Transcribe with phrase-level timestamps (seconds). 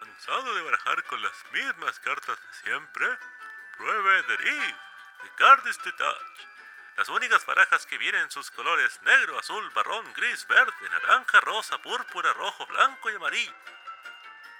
[0.00, 3.18] ¿Cansado de barajar con las mismas cartas de siempre?
[3.76, 4.76] Pruebe Deriv
[5.22, 6.46] de Cardis to Touch.
[6.96, 11.78] Las únicas barajas que vienen en sus colores negro, azul, marrón, gris, verde, naranja, rosa,
[11.78, 13.54] púrpura, rojo, blanco y amarillo.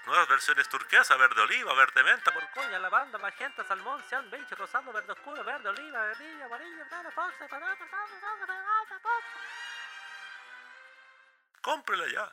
[0.07, 2.33] Nuevas versiones turquesa, verde oliva, verde menta,
[2.81, 7.35] lavanda, magenta, salmón, cian, beige, rosado, verde oscuro, verde oliva, verdilla, amarillo, verde, fox,
[11.63, 12.33] cómprela ya.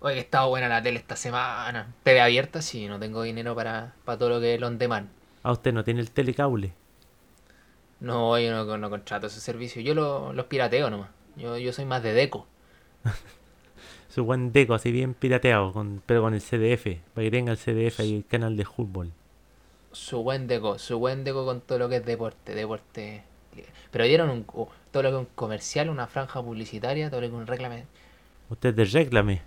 [0.00, 1.92] Oye, que estaba buena la tele esta semana.
[2.04, 5.08] TV abierta, sí, no tengo dinero para, para todo lo que es el on demand.
[5.42, 6.72] Ah, usted no tiene el telecable.
[8.00, 9.82] No, yo no, no contrato ese servicio.
[9.82, 11.10] Yo lo- los pirateo nomás.
[11.36, 12.46] Yo, yo soy más de deco.
[14.08, 17.58] Su buen deco, así bien pirateado, con, pero con el CDF, para que tenga el
[17.58, 19.12] CDF y el canal de fútbol.
[19.92, 23.22] Su buen deco, su buen deco con todo lo que es deporte, deporte.
[23.90, 24.46] Pero dieron un,
[24.90, 27.84] todo lo que es un comercial, una franja publicitaria, todo lo que es un reclame.
[28.50, 29.42] Usted es de réclame.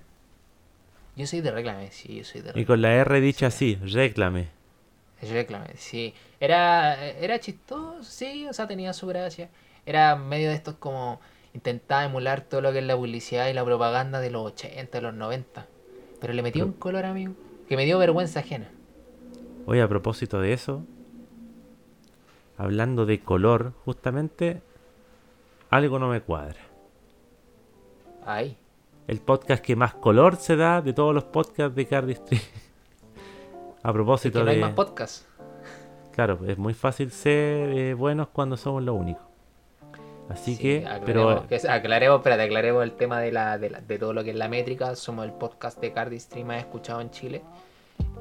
[1.16, 2.66] Yo soy de reclame, sí, yo soy de Y reclame.
[2.66, 4.48] con la R dicha así, réclame.
[5.22, 6.14] Reclame, sí.
[6.40, 9.50] Era, era chistoso, sí, o sea, tenía su gracia.
[9.86, 11.20] Era medio de estos como
[11.54, 15.02] intentaba emular todo lo que es la publicidad y la propaganda de los 80, de
[15.02, 15.68] los 90.
[16.20, 17.34] Pero le metió un color, amigo,
[17.68, 18.70] que me dio vergüenza ajena.
[19.66, 20.84] Oye, a propósito de eso,
[22.58, 24.62] hablando de color, justamente,
[25.72, 26.60] algo no me cuadra.
[28.26, 28.58] Ay,
[29.08, 32.42] El podcast que más color se da de todos los podcasts de Cardi Street.
[33.84, 35.26] a es propósito que no hay más podcast.
[36.14, 39.24] Claro, es muy fácil ser eh, buenos cuando somos los únicos.
[40.30, 43.82] Así Sí, que, aclaremos, pero que- aclaremos, espérate, aclaremos el tema de, la, de, la-
[43.82, 44.96] de todo lo que es la métrica.
[44.96, 47.42] Somos el podcast de Cardistry más escuchado en Chile.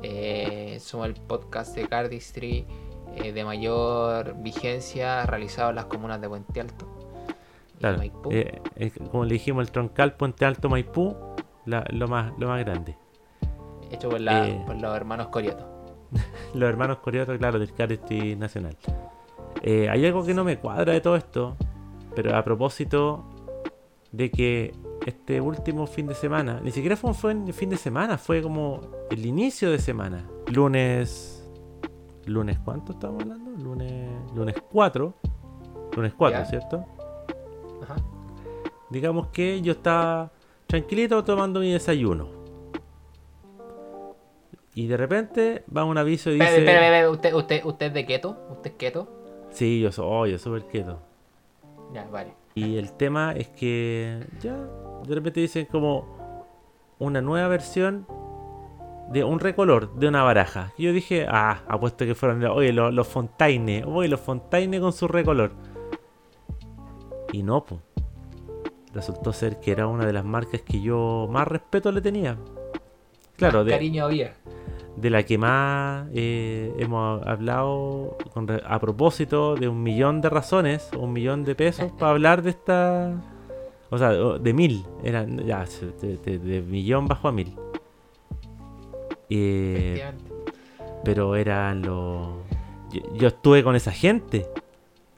[0.02, 2.64] Eh, somos el podcast de Cardistry
[3.16, 6.88] eh, de mayor vigencia realizado en las comunas de Puente Alto.
[7.80, 8.28] Claro, Maipú.
[8.30, 11.16] eh, eh, como le dijimos, el troncal Puente Alto Maipú,
[11.66, 12.96] la- lo, más, lo más grande.
[13.90, 15.66] hecho por, la- eh, por los hermanos Corioto.
[16.54, 18.76] Los hermanos Corioto, claro, del Cardi Nacional.
[19.62, 21.56] Eh, hay algo que no me cuadra de todo esto,
[22.14, 23.24] pero a propósito
[24.12, 24.72] de que
[25.06, 28.80] este último fin de semana, ni siquiera fue un fue fin de semana, fue como
[29.10, 30.24] el inicio de semana.
[30.52, 31.48] Lunes.
[32.26, 33.50] ¿Lunes cuánto estamos hablando?
[33.62, 35.14] Lunes, lunes 4.
[35.96, 36.44] Lunes 4, Ya.
[36.44, 36.84] ¿cierto?
[37.82, 37.96] Ajá.
[38.90, 40.30] Digamos que yo estaba
[40.66, 42.28] tranquilito tomando mi desayuno.
[44.74, 46.44] Y de repente va un aviso y dice...
[46.44, 48.36] Espera, espera, espera, ¿Usted, usted, ¿Usted es de keto?
[48.50, 49.08] ¿Usted es keto?
[49.50, 51.00] Sí, yo soy, oh, yo súper quieto.
[51.92, 52.34] Ya, vale.
[52.54, 54.56] Y el tema es que ya
[55.06, 56.44] de repente dicen como
[56.98, 58.06] una nueva versión
[59.10, 60.72] de un recolor de una baraja.
[60.78, 64.92] Y yo dije, ah, apuesto que fueron, oye, los, los Fontaine, oye, los Fontaine con
[64.92, 65.52] su recolor.
[67.32, 67.80] Y no, pues.
[68.92, 72.36] Resultó ser que era una de las marcas que yo más respeto le tenía.
[73.36, 74.34] Claro, Más de, Cariño había.
[74.96, 80.90] de la que más eh, hemos hablado con a propósito de un millón de razones,
[80.98, 83.12] un millón de pesos para hablar de esta...
[83.92, 85.64] O sea, de mil, eran ya,
[86.00, 87.54] de, de- de millón bajo a mil.
[89.28, 90.02] Eh,
[91.04, 92.28] pero eran los...
[92.92, 94.46] Yo, yo estuve con esa gente,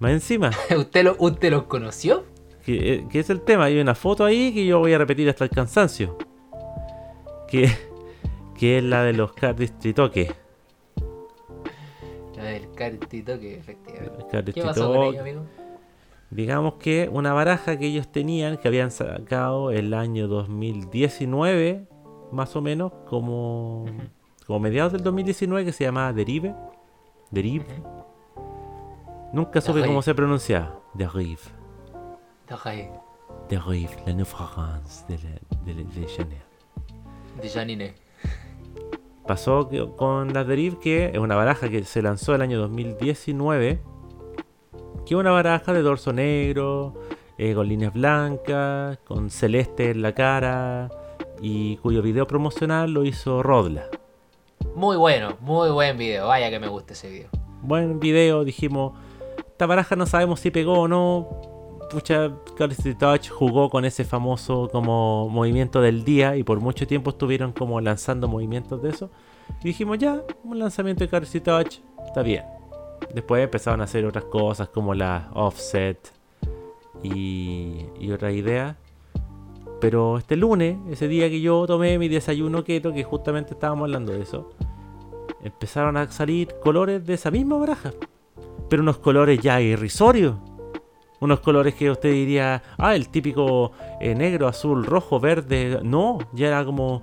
[0.02, 2.24] más encima, ¿Usted, lo, ¿Usted los conoció?
[2.66, 5.28] que, eh, que es el tema, hay una foto ahí que yo voy a repetir
[5.28, 6.18] hasta el cansancio.
[7.46, 7.70] Que,
[8.58, 10.34] que es la de los Cardis Tritoque.
[12.36, 14.52] La del cartito que efectivamente.
[14.52, 15.08] ¿Qué pasó con Tritoque.
[15.10, 15.42] ello, amigo?
[16.30, 21.86] Digamos que una baraja que ellos tenían, que habían sacado el año 2019,
[22.32, 23.84] más o menos, como,
[24.48, 26.56] como mediados del 2019, que se llamaba Derive.
[27.30, 27.66] Derive.
[29.32, 29.88] Nunca supe Derive.
[29.88, 30.78] cómo se pronunciaba.
[30.94, 31.38] Derive.
[32.64, 32.88] Ahí.
[33.48, 35.90] Derive, la nouvelle fragance de, la- de, la-
[37.42, 37.94] de Janine.
[39.26, 43.80] Pasó que- con la Derive, que es una baraja que se lanzó el año 2019,
[45.06, 46.94] que es una baraja de dorso negro,
[47.38, 50.90] eh, con líneas blancas, con celeste en la cara,
[51.40, 53.86] y cuyo video promocional lo hizo Rodla.
[54.74, 56.28] Muy bueno, muy buen video.
[56.28, 57.28] Vaya que me gusta ese video.
[57.62, 58.92] Buen video, dijimos,
[59.62, 61.28] esta baraja no sabemos si pegó o no.
[61.88, 67.10] Pucha, Galaxy Touch jugó con ese famoso como movimiento del día y por mucho tiempo
[67.10, 69.08] estuvieron como lanzando movimientos de eso.
[69.60, 72.42] Y dijimos, ya, un lanzamiento de Galaxy Touch, está bien.
[73.14, 76.12] Después empezaron a hacer otras cosas como la offset
[77.04, 78.74] y, y otras ideas.
[79.80, 84.12] Pero este lunes, ese día que yo tomé mi desayuno keto, que justamente estábamos hablando
[84.12, 84.50] de eso,
[85.40, 87.92] empezaron a salir colores de esa misma baraja.
[88.72, 90.36] Pero unos colores ya irrisorios.
[91.20, 95.80] unos colores que usted diría, ah, el típico eh, negro, azul, rojo, verde.
[95.82, 97.02] No, ya era como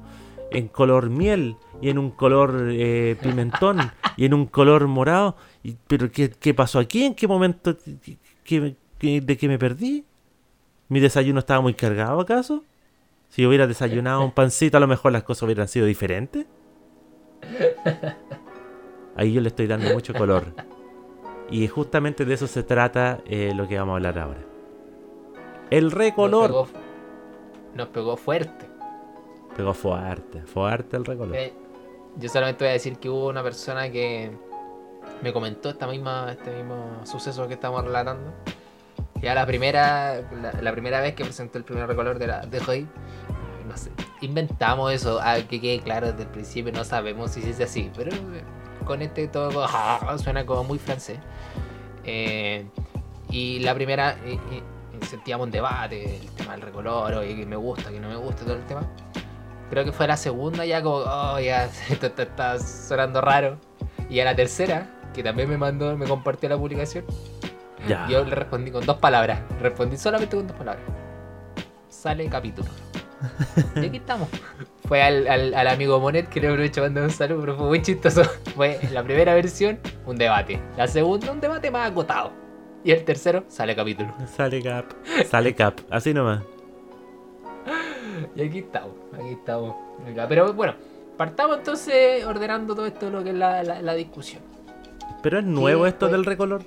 [0.50, 5.36] en color miel y en un color eh, pimentón y en un color morado.
[5.88, 7.04] Pero ¿qué, pasó aquí?
[7.04, 7.78] ¿En qué momento?
[7.78, 10.06] ¿Qué- qué- qué- ¿De qué me perdí?
[10.88, 12.64] ¿Mi desayuno estaba muy cargado acaso?
[13.30, 16.48] Si hubiera desayunado un pancito, a lo mejor las cosas hubieran sido diferentes.
[19.16, 20.46] Ahí yo le estoy dando mucho color.
[21.52, 24.40] Y justamente de eso se trata eh, lo que vamos a hablar ahora.
[25.72, 26.48] El Nos recolor.
[26.48, 26.68] pegó,
[27.76, 28.66] nos pegó fuerte.
[29.56, 31.36] Pegó fuerte, fuerte el recolor.
[31.36, 31.54] Eh,
[32.18, 34.32] yo solamente voy a decir que hubo una persona que
[35.22, 38.32] me comentó esta misma, este mismo suceso que estamos relatando.
[39.22, 42.60] Ya la primera, la, la primera vez que presentó el primer recolor de la de
[42.60, 42.88] Joy,
[43.68, 43.92] no sé,
[44.22, 48.12] inventamos eso, ah, que quede claro desde el principio, no sabemos si es así, pero
[48.16, 48.44] eh,
[48.90, 49.68] con este todo
[50.18, 51.20] suena como muy francés.
[52.04, 52.66] Eh,
[53.30, 54.64] y la primera, y- y-
[55.00, 58.16] y sentíamos un debate, el tema del recolor, oye, que me gusta, que no me
[58.16, 58.82] gusta, todo el tema.
[59.70, 63.58] Creo que fue la segunda ya como, oh, ya, esto, esto está sonando raro.
[64.10, 67.06] Y a la tercera, que también me mandó, me compartió la publicación,
[67.88, 68.08] Ya.
[68.10, 69.42] yo le respondí con dos palabras.
[69.62, 70.84] Respondí solamente con dos palabras.
[71.90, 72.70] Sale capítulo.
[73.76, 74.28] Y aquí estamos.
[74.88, 77.82] Fue al, al- al amigo Monet que le aprovecho mandar un saludo, pero fue muy
[77.82, 78.24] chistoso.
[78.56, 80.60] Fue la primera versión, un debate.
[80.78, 82.32] La segunda, un debate más agotado.
[82.84, 84.14] Y el tercero, sale capítulo.
[84.36, 84.86] Sale cap.
[85.30, 85.80] Sale cap.
[85.90, 86.42] Así nomás.
[88.36, 89.76] Y aquí estamos, aquí estamos.
[90.28, 90.74] Pero bueno,
[91.18, 94.42] partamos entonces ordenando todo esto, lo que es la, la- la discusión.
[95.22, 96.64] Pero es nuevo esto del recolor.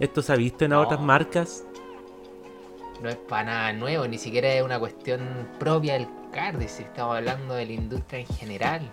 [0.00, 0.80] Esto se ha visto en No.
[0.80, 1.64] otras marcas.
[3.02, 7.54] No es para nada nuevo, ni siquiera es una cuestión propia del Cardis, estamos hablando
[7.54, 8.92] de la industria en general.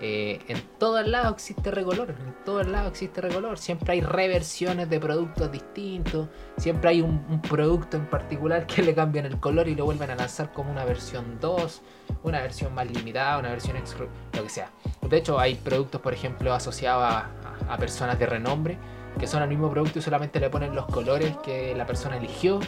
[0.00, 3.58] Eh, en todos lados existe recolor, en todos lados existe recolor.
[3.58, 9.26] Siempre hay reversiones de productos distintos, siempre hay un, producto en particular que le cambian
[9.26, 11.82] el color y lo vuelven a lanzar como una versión 2,
[12.22, 14.70] una versión más limitada, una versión exclu- lo que sea.
[15.02, 17.24] De hecho, hay productos, por ejemplo, asociados
[17.68, 18.78] a personas de renombre
[19.18, 22.60] que son el mismo producto y solamente le ponen los colores que la persona eligió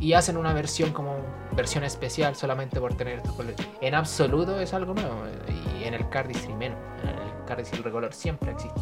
[0.00, 1.16] y hacen una versión como
[1.52, 3.56] versión especial solamente por tener estos colores.
[3.80, 6.78] En absoluto es algo nuevo eh, y en el Cardistry menos.
[7.02, 8.80] En el Cardistry el recolor siempre existe.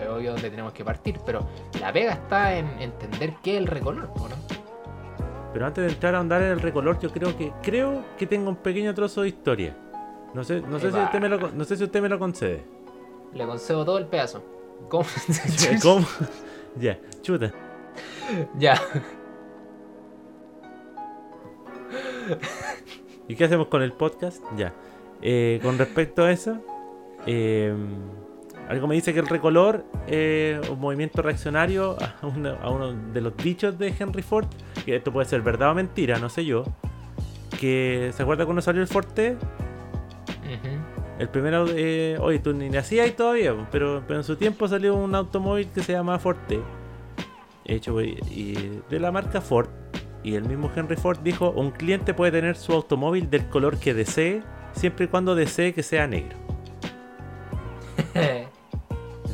[0.00, 1.46] Es obvio donde tenemos que partir, pero
[1.80, 4.36] la pega está en entender qué es el recolor, ¿o ¿no?
[5.52, 8.48] Pero antes de entrar a andar en el recolor, yo creo que creo que tengo
[8.48, 9.76] un pequeño trozo de historia.
[10.32, 12.64] No sé, no sé, si, usted me lo, no sé si usted me lo concede.
[13.34, 14.42] Le concedo todo el pedazo.
[14.88, 15.04] ¿Cómo?
[15.82, 16.06] ¿Cómo?
[16.80, 17.52] ya, chuta.
[18.58, 18.80] ya.
[23.28, 24.42] ¿Y qué hacemos con el podcast?
[24.56, 24.74] Ya.
[25.22, 26.58] Eh, con respecto a eso,
[27.26, 27.74] eh,
[28.68, 33.20] algo me dice que el recolor es un movimiento reaccionario a uno, a uno de
[33.20, 34.46] los dichos de Henry Ford,
[34.84, 36.64] que esto puede ser verdad o mentira, no sé yo.
[37.60, 39.36] Que se acuerda cuando salió el Forte,
[41.18, 44.96] el primero, eh, oye, tú ni nacías ahí todavía, pero, pero en su tiempo salió
[44.96, 46.60] un automóvil que se llama Forte,
[47.64, 49.81] hecho y de la marca Ford.
[50.24, 53.92] Y el mismo Henry Ford dijo, un cliente puede tener su automóvil del color que
[53.94, 54.42] desee,
[54.72, 56.36] siempre y cuando desee que sea negro.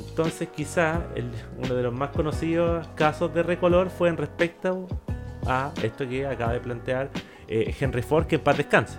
[0.09, 4.87] Entonces quizá el- uno de los más conocidos casos de recolor fue en respecto
[5.47, 7.11] a esto que acaba de plantear
[7.47, 8.99] eh, Henry Ford, que en paz descanse.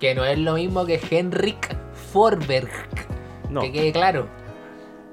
[0.00, 1.76] que no es lo mismo que Henrik
[2.12, 2.70] Forberg.
[3.50, 4.26] No, Que quede claro.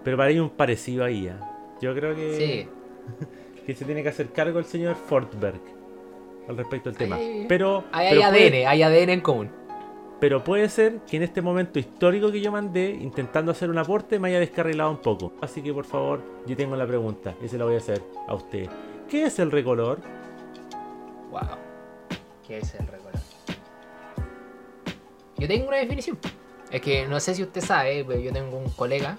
[0.03, 1.27] pero para hay un parecido ahí.
[1.27, 1.39] ¿ah?
[1.82, 2.36] Yo creo que...
[2.38, 3.25] Sí.
[3.70, 5.62] que se tiene que hacer cargo el señor Fortberg
[6.48, 7.20] al respecto del tema.
[7.48, 9.52] Pero, Hay, ADN, hay ADN en común.
[10.20, 14.18] pero puede ser que en este momento histórico que yo mandé, intentando hacer un aporte,
[14.18, 15.34] me haya descarrilado un poco.
[15.40, 18.34] Así que por favor, yo tengo la pregunta y se la voy a hacer a
[18.34, 18.68] usted.
[19.08, 20.00] ¿Qué es el recolor?
[21.30, 21.42] Wow.
[22.48, 23.20] ¿Qué es el recolor?
[25.38, 26.18] Yo tengo una definición.
[26.72, 29.16] Es que no sé si usted sabe, pero yo tengo un colega,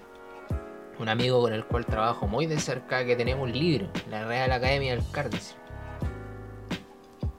[1.00, 4.52] un amigo con el cual trabajo muy de cerca, que tenemos un libro, la Real
[4.52, 5.57] Academia del Cardis.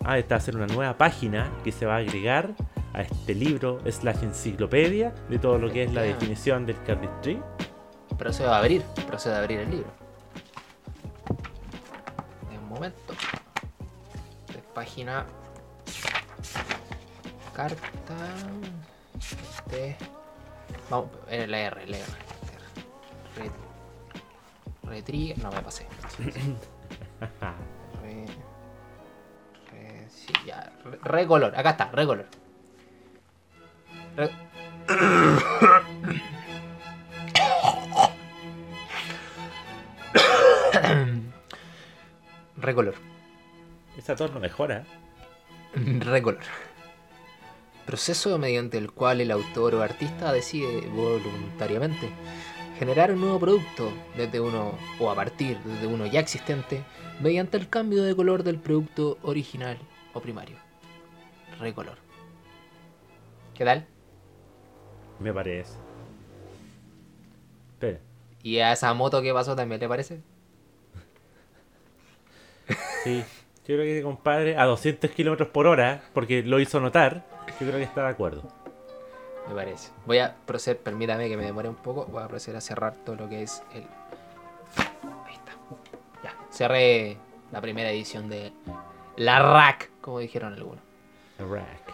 [0.03, 2.55] Ah, está a hacer una nueva página que se va a agregar
[2.93, 7.39] a este libro slash enciclopedia de todo lo que es la definición del cardistry.
[8.17, 9.91] Procedo a abrir, procedo a abrir el libro.
[12.49, 13.13] De un momento.
[14.51, 15.27] De página.
[17.53, 18.17] Carta.
[19.69, 19.95] De.
[20.89, 22.30] Vamos, eh, la R, la R.
[23.37, 23.49] Re,
[24.83, 25.87] retri- No me pasé.
[28.01, 28.25] Re,
[29.71, 30.71] re- sí, ya.
[30.83, 31.55] Re- recolor.
[31.55, 32.27] Acá está, recolor.
[34.17, 34.31] Re-
[42.57, 42.95] Recolor.
[43.97, 44.83] Ese atorno mejora.
[45.73, 46.39] Recolor.
[47.85, 52.09] Proceso mediante el cual el autor o artista decide voluntariamente
[52.81, 56.81] generar un nuevo producto desde uno o a partir de uno ya existente
[57.21, 59.77] mediante el cambio de color del producto original
[60.13, 60.55] o primario.
[61.59, 61.99] Recolor.
[63.53, 63.85] ¿Qué tal?
[65.19, 65.75] Me parece.
[67.73, 67.99] Espera.
[68.41, 70.23] ¿Y a esa moto que pasó también le parece?
[73.03, 73.23] Sí.
[73.67, 77.27] Yo creo que compadre a 200 kilómetros por hora, porque lo hizo notar,
[77.59, 78.60] yo creo que está de acuerdo.
[79.47, 79.91] Me parece.
[80.05, 83.15] Voy a proceder, permítame que me demore un poco, voy a proceder a cerrar todo
[83.15, 83.85] lo que es el...
[85.25, 85.51] Ahí está.
[86.23, 87.17] Ya, cerré
[87.51, 88.53] la primera edición de
[89.17, 90.83] la RAC, como dijeron algunos.
[91.39, 91.93] Rack.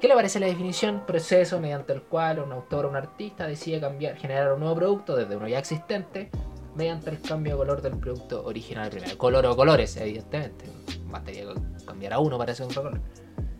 [0.00, 1.04] ¿Qué le parece la definición?
[1.06, 5.16] Proceso mediante el cual un autor o un artista decide cambiar, generar un nuevo producto
[5.16, 6.30] desde uno ya existente
[6.76, 9.18] mediante el cambio de color del producto original primero.
[9.18, 10.66] Color o colores, evidentemente.
[11.06, 11.46] Bastaría
[11.84, 13.00] cambiar a uno para hacer un color.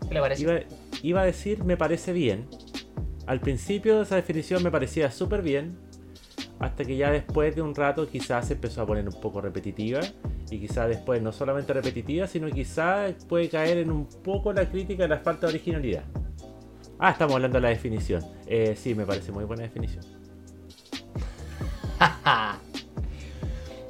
[0.09, 0.41] ¿Qué le parece?
[0.41, 0.59] Iba,
[1.03, 2.47] iba a decir me parece bien.
[3.27, 5.77] Al principio esa definición me parecía súper bien.
[6.59, 10.01] Hasta que ya después de un rato quizás se empezó a poner un poco repetitiva.
[10.51, 15.03] Y quizás después no solamente repetitiva, sino quizás puede caer en un poco la crítica
[15.03, 16.03] de la falta de originalidad.
[16.97, 18.23] Ah, estamos hablando de la definición.
[18.47, 20.03] Eh, sí, me parece muy buena definición.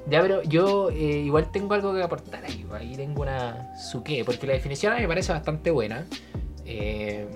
[0.10, 2.66] Ya, pero yo eh, igual tengo algo que aportar ahí.
[2.74, 6.06] Ahí tengo una su qué, porque la definición a mí me parece bastante buena.
[6.66, 7.28] Eh,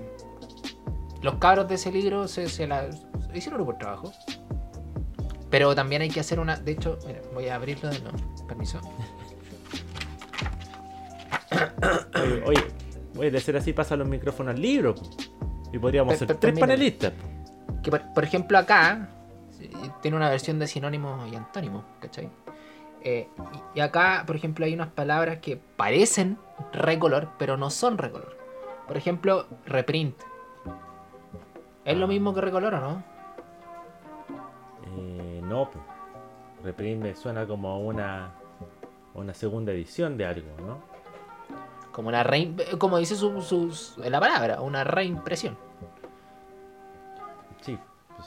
[1.21, 2.89] los cabros de ese libro se, se la
[3.33, 4.11] hicieron buen trabajo.
[5.49, 6.55] Pero también hay que hacer una.
[6.55, 8.17] De hecho, mira, voy a abrirlo de nuevo.
[8.47, 8.81] Permiso.
[12.15, 12.63] Oye, oye,
[13.17, 14.95] oye, de ser así pasa los micrófonos al libro.
[15.71, 17.13] Y podríamos ser tres panelistas.
[17.83, 19.09] Que por, por ejemplo acá
[19.59, 19.69] eh,
[20.01, 22.29] tiene una versión de sinónimos y antónimos, ¿cachai?
[23.03, 23.27] Eh,
[23.75, 26.37] y, acá, por ejemplo, hay unas palabras que parecen
[26.71, 28.37] recolor, pero no son recolor.
[28.87, 30.15] Por ejemplo, reprint.
[31.85, 33.03] ¿Es lo mismo que recolor o no?
[34.97, 35.79] Eh, no, po.
[36.63, 38.31] Reprime suena como una,
[39.13, 40.79] una segunda edición de algo, ¿no?
[41.91, 45.57] Como una reim- como dice su, su- su- la palabra, una reimpresión.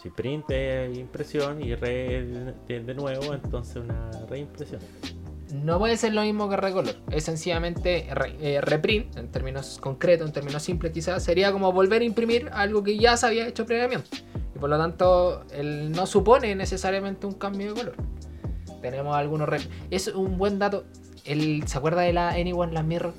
[0.02, 2.26] Si print es impresión y re
[2.68, 4.80] de, nuevo, entonces una reimpresión.
[5.52, 6.94] No puede ser lo mismo que recolor.
[7.10, 12.02] Es sencillamente re- eh, reprint, en términos concretos, en términos simples quizás, sería como volver
[12.02, 14.08] a imprimir algo que ya se había hecho previamente.
[14.54, 17.94] Y por lo tanto, él no supone necesariamente un cambio de color.
[18.82, 19.48] Tenemos algunos...
[19.90, 20.84] Es un buen dato.
[21.24, 23.14] El, ¿Se acuerda de la Anyone Last Mirror?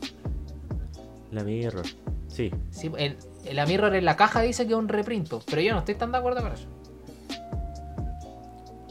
[1.32, 1.86] La mirror.
[2.28, 3.18] Sí, Sí, el,
[3.54, 5.96] la Mirror en la caja dice que es un reprint, po, pero yo no estoy
[5.96, 6.68] tan de acuerdo con eso.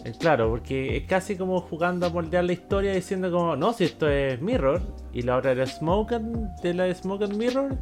[0.05, 3.85] eh, claro, porque es casi como jugando a moldear la historia diciendo como, no, si
[3.85, 4.81] esto es mirror
[5.13, 7.77] y la otra era smoke and- de la smoke mirror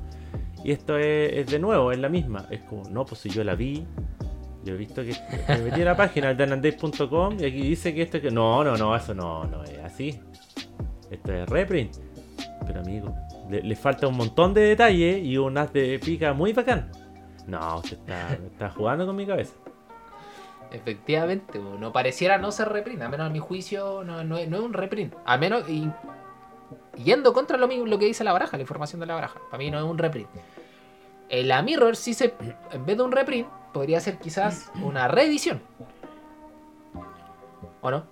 [0.63, 2.47] y esto es, de nuevo, es la misma.
[2.51, 3.87] Es como, no, pues si yo la vi,
[4.65, 5.15] yo he visto que
[5.49, 8.31] me metí a la página danandate.com y aquí dice que esto es que...
[8.31, 10.19] No, no, no, eso no, no es así.
[11.11, 11.97] Esto es reprint.
[12.67, 13.15] Pero amigo,
[13.49, 16.91] le, le falta un montón de detalle y un haz de pica muy bacán.
[17.47, 19.55] No, usted está, está jugando con mi cabeza.
[20.71, 24.57] Efectivamente, no pareciera no ser reprint, a menos a mi juicio no, no es, no
[24.57, 25.15] es un reprint.
[25.25, 25.89] A menos y,
[26.97, 29.41] yendo contra lo mismo lo que dice la baraja, la información de la baraja.
[29.51, 30.29] Para mí no es un reprint.
[31.29, 32.35] En la Mirror sí se,
[32.73, 35.61] en vez de un reprint, podría ser quizás una reedición.
[37.81, 38.05] ¿O no?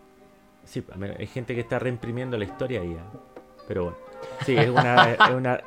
[0.65, 0.85] Sí,
[1.19, 2.93] hay gente que está reimprimiendo la historia ahí.
[2.93, 3.19] ¿eh?
[3.67, 4.12] Pero bueno.
[4.45, 5.61] Sí, es una, es una.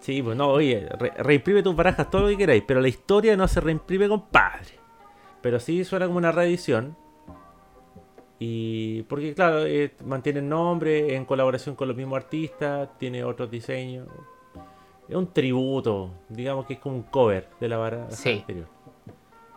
[0.00, 3.36] Sí, pues no, oye, re- reimprime tus barajas todo lo que queráis, pero la historia
[3.36, 4.78] no se reimprime, compadre.
[5.42, 6.96] Pero sí suena como una reedición.
[8.38, 9.02] Y.
[9.04, 14.06] Porque, claro, eh, mantiene el nombre en colaboración con los mismos artistas, tiene otros diseños.
[15.08, 18.38] Es un tributo, digamos que es como un cover de la baraja Sí.
[18.40, 18.66] anterior.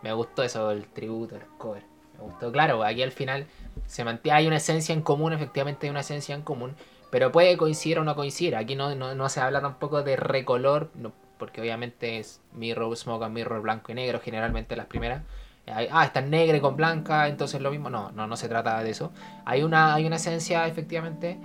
[0.02, 1.82] Me gustó eso, el tributo, el cover.
[2.16, 3.46] Me gustó, claro, aquí al final
[3.86, 6.74] se mantiene, hay una esencia en común, efectivamente hay una esencia en común,
[7.10, 8.56] pero puede coincidir o no coincidir.
[8.56, 13.28] Aquí no, no, no se habla tampoco de recolor, no, porque obviamente es mirror, smoke
[13.30, 15.22] mirror, blanco y negro, generalmente las primeras.
[15.66, 17.90] Ah, está negra con blanca, entonces lo mismo.
[17.90, 19.12] No, no, no se trata de eso.
[19.44, 21.40] Hay una, hay una esencia, efectivamente.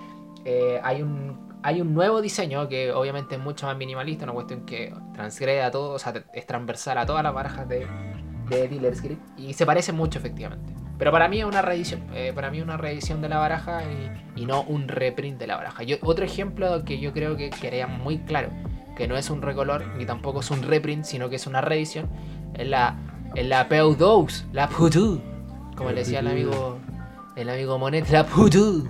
[0.45, 4.65] eh, hay un hay un nuevo diseño que obviamente es mucho más minimalista, una cuestión
[4.65, 7.91] que transgrede a todo, o sea, es transversal a todas las barajas de,
[8.49, 10.73] de Dealer Script y se parece mucho efectivamente.
[10.97, 13.83] Pero para mí es una reedición, eh, para mí es una reedición de la baraja
[13.83, 15.83] y, y no un reprint de la baraja.
[15.83, 18.49] Yo, otro ejemplo que yo creo que quedaría muy claro,
[18.95, 22.09] que no es un recolor ni tampoco es un reprint, sino que es una reedición,
[22.53, 22.97] es la,
[23.35, 25.21] es la PO2, la Putu,
[25.75, 26.79] como le decía el amigo,
[27.35, 28.87] el amigo Monet, la Putu.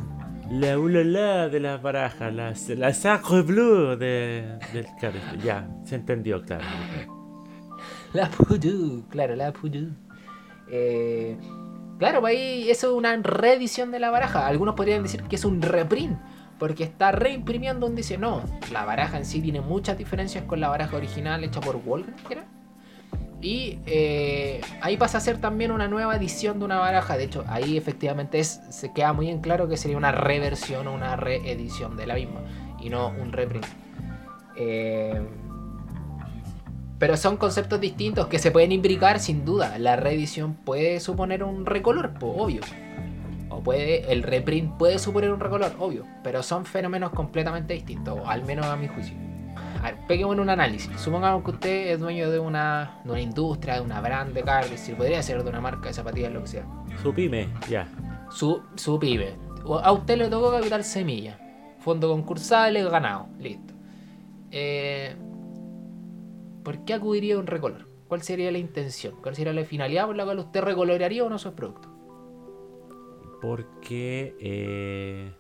[0.52, 5.40] La ulala de las barajas, la, la sacre bleu de, del cardistry.
[5.40, 6.64] Ya, se entendió, claro.
[8.14, 9.90] La Pudu, claro, la Pudu.
[10.70, 11.36] Eh,
[11.98, 14.48] claro, pues ahí eso es una reedición de la baraja.
[14.48, 16.18] Algunos podrían decir que es un reprint,
[16.60, 18.44] porque está reimprimiendo un dice no.
[18.72, 21.82] La baraja en sí tiene muchas diferencias con la baraja original hecha por
[22.28, 22.46] ¿qué era?
[23.42, 27.18] Y eh, ahí pasa a ser también una nueva edición de una baraja.
[27.18, 30.94] De hecho, ahí efectivamente es, se queda muy en claro que sería una reversión o
[30.94, 32.42] una reedición de la misma
[32.80, 33.66] y no un reprint.
[34.56, 35.22] Eh,
[36.98, 39.78] pero son conceptos distintos que se pueden imbricar sin duda.
[39.80, 42.62] La reedición puede suponer un recolor, pues, obvio.
[43.50, 46.06] O puede, el reprint puede suponer un recolor, obvio.
[46.24, 49.16] Pero son fenómenos completamente distintos, al menos a mi juicio.
[49.82, 50.90] A ver, peguemos en un análisis.
[50.98, 54.80] Supongamos que usted es dueño de una, de una industria, de una brand de carnes,
[54.80, 56.66] si podría ser de una marca de zapatillas, lo que sea.
[57.02, 57.88] Su pyme, ya.
[58.32, 59.36] Su, su pyme.
[59.84, 61.38] A usted le tocó capital semilla.
[61.80, 63.28] Fondo concursable, ganado.
[63.40, 63.74] Listo.
[64.50, 65.16] Eh,
[66.66, 67.86] ¿Por qué acudiría a un recolor?
[68.08, 69.14] ¿Cuál sería la intención?
[69.22, 71.92] ¿Cuál sería la finalidad por la cual usted recoloraría uno de sus productos?
[73.40, 74.36] Porque.
[74.40, 75.32] Eh,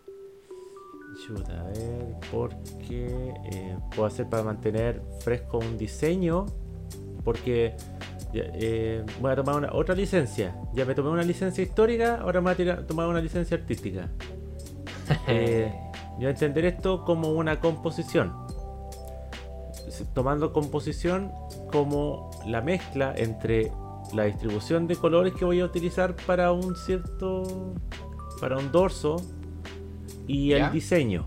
[1.25, 2.15] chuta, a ver.
[2.32, 3.34] Porque.
[3.51, 6.46] eh, puedo hacer para mantener fresco un diseño.
[7.24, 7.75] Porque.
[8.34, 10.55] eh, voy a tomar una, otra licencia.
[10.74, 14.10] Ya me tomé una licencia histórica, ahora me voy a tomar una licencia artística.
[15.27, 15.72] Eh,
[16.20, 18.44] yo entender esto como una composición.
[20.13, 21.31] Tomando composición
[21.71, 23.71] como la mezcla entre
[24.13, 27.73] la distribución de colores que voy a utilizar para un cierto.
[28.39, 29.15] para un dorso
[30.27, 30.67] y ¿Ya?
[30.67, 31.25] el diseño.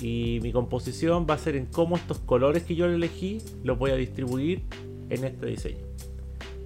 [0.00, 3.90] Y mi composición va a ser en cómo estos colores que yo elegí los voy
[3.92, 4.62] a distribuir
[5.08, 5.84] en este diseño.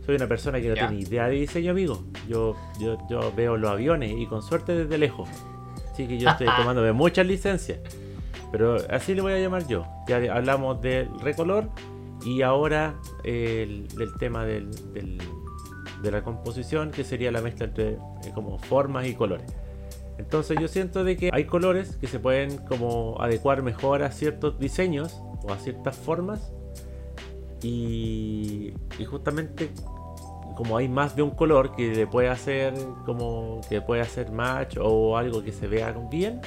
[0.04, 0.88] Soy una persona que no Ya.
[0.88, 2.02] tiene idea de diseño, amigo.
[2.28, 5.28] Yo, yo, yo veo los aviones y con suerte desde lejos.
[5.92, 7.78] Así que yo estoy tomándome muchas licencias.
[8.52, 9.86] Pero así le voy a llamar yo.
[10.08, 11.68] Ya hablamos del recolor
[12.24, 14.70] y ahora el, del tema del,
[16.02, 17.98] de la composición, que sería la mezcla entre eh,
[18.34, 19.46] como formas y colores.
[20.18, 24.58] Entonces yo siento de que hay colores que se pueden como adecuar mejor a ciertos
[24.58, 26.52] diseños o a ciertas formas.
[27.62, 29.70] Y, y justamente
[30.56, 32.74] como hay más de un color que le puede hacer
[33.06, 36.42] como que puede hacer match o algo que se vea bien,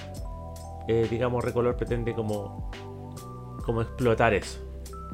[0.87, 2.71] eh, digamos Recolor pretende como,
[3.65, 4.59] como explotar eso,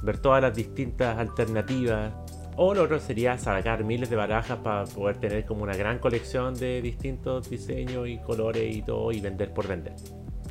[0.04, 2.14] ver todas las distintas alternativas.
[2.62, 6.54] O lo otro sería sacar miles de barajas para poder tener como una gran colección
[6.54, 9.96] de distintos diseños y colores y todo y vender por vender.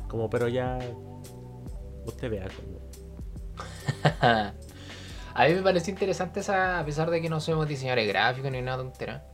[0.07, 0.79] Como pero ya
[2.05, 2.79] usted vea como
[5.33, 8.61] A mí me pareció interesante esa, a pesar de que no somos diseñadores gráficos ni
[8.61, 9.25] nada tontera.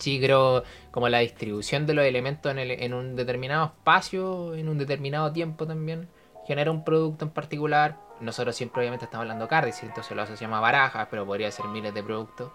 [0.00, 5.30] Sí, creo como la distribución de los elementos en, un determinado espacio, en un determinado
[5.30, 6.08] tiempo también,
[6.46, 7.98] genera un producto en particular.
[8.18, 11.66] Nosotros siempre obviamente estamos hablando de Cardis, entonces lo asociamos a barajas, pero podría ser
[11.66, 12.50] miles de productos.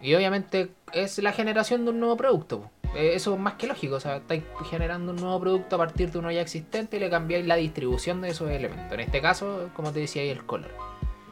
[0.00, 2.70] Y obviamente es la generación de un nuevo producto.
[2.94, 6.10] Eh, Eso es más que lógico, o sea, estáis generando un nuevo producto a partir
[6.10, 8.92] de uno ya existente y le cambiáis la distribución de esos elementos.
[8.92, 10.70] En este caso, como te decía, el color.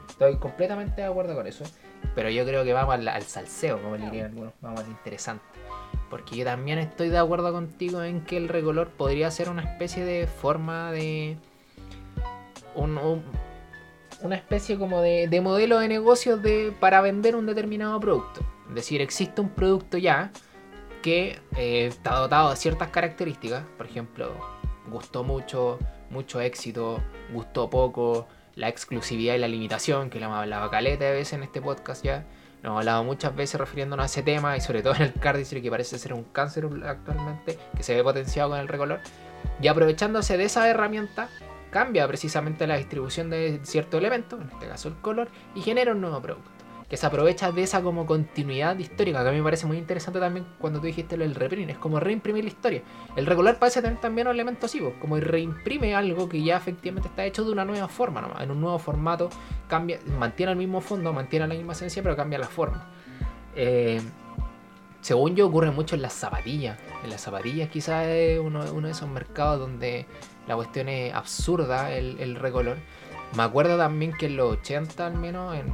[0.07, 1.65] Estoy completamente de acuerdo con eso.
[2.15, 4.53] Pero yo creo que vamos al, al salseo, como le dirían algunos.
[4.61, 5.45] Vamos al interesante.
[6.09, 10.05] Porque yo también estoy de acuerdo contigo en que el recolor podría ser una especie
[10.05, 11.37] de forma de.
[12.75, 13.23] un- un-
[14.23, 18.41] una especie como de, de modelo de negocio de, para vender un determinado producto.
[18.69, 20.31] Es decir, existe un producto ya
[21.03, 23.65] que eh, está dotado de ciertas características.
[23.79, 24.33] Por ejemplo,
[24.91, 25.79] gustó mucho,
[26.11, 27.01] mucho éxito,
[27.33, 28.29] gustó poco,
[28.61, 32.05] la exclusividad y la limitación, que la hemos hablado caleta de veces en este podcast
[32.05, 32.27] ya.
[32.63, 35.63] Nos hemos hablado muchas veces refiriéndonos a ese tema y sobre todo en el cardistry
[35.63, 39.01] que parece ser un cáncer actualmente, que se ve potenciado con el recolor.
[39.63, 41.31] Y aprovechándose de esa herramienta,
[41.71, 46.03] cambia precisamente la distribución de cierto elemento, en este caso el color, y genera un
[46.03, 46.60] nuevo producto.
[46.91, 50.19] Que se aprovecha de esa como continuidad histórica, que a mí me parece muy interesante
[50.19, 52.83] también cuando tú dijiste lo del reprint, es como reimprimir la historia.
[53.15, 57.09] El recolor parece tener también un elemento así, pues, como reimprime algo que ya efectivamente
[57.09, 59.31] está hecho de una nueva forma, nomás, en un nuevo formato,
[59.69, 62.89] cambia, mantiene el mismo fondo, mantiene la misma esencia, pero cambia la forma.
[63.55, 64.01] Eh,
[65.01, 66.77] según yo ocurre mucho en las zapatillas.
[67.05, 70.07] En las zapatillas quizás es uno, uno de esos mercados donde
[70.47, 72.77] la cuestión es absurda, el, el recolor.
[73.37, 75.73] Me acuerdo también que en los 80 al menos, en,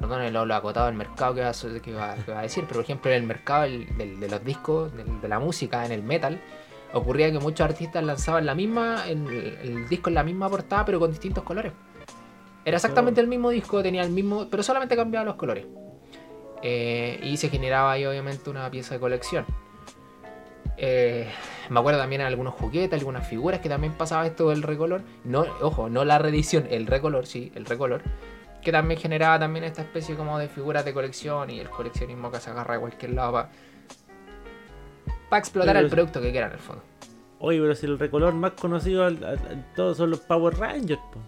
[0.00, 3.16] perdón lo, lo acotado del mercado que va, que a decir, pero por ejemplo en
[3.16, 6.40] el mercado del- de los discos, de la música, en el metal,
[6.92, 9.26] ocurría que muchos artistas lanzaban la misma, el,
[9.62, 11.72] el disco en la misma portada pero con distintos colores.
[12.64, 15.64] Era exactamente el mismo disco, tenía el mismo, pero solamente cambiaba los colores.
[16.62, 19.44] Eh, y se generaba ahí obviamente una pieza de colección.
[20.78, 21.28] Eh,
[21.70, 25.02] me acuerdo también de algunos juguetes, algunas figuras que también pasaba esto del recolor.
[25.24, 28.02] No, ojo, no la reedición, el recolor, sí, el recolor.
[28.66, 32.40] Que también generaba también esta especie como de figuras de colección y el coleccionismo que
[32.40, 33.46] se agarra de cualquier lado
[35.30, 36.82] para explotar Pero el producto que quieran en el fondo.
[37.38, 41.20] Oye, pero si el recolor más conocido al- todos son los Power Rangers, po.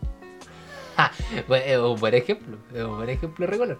[1.46, 3.79] Bueno, es un buen ejemplo, es un buen ejemplo de recolor.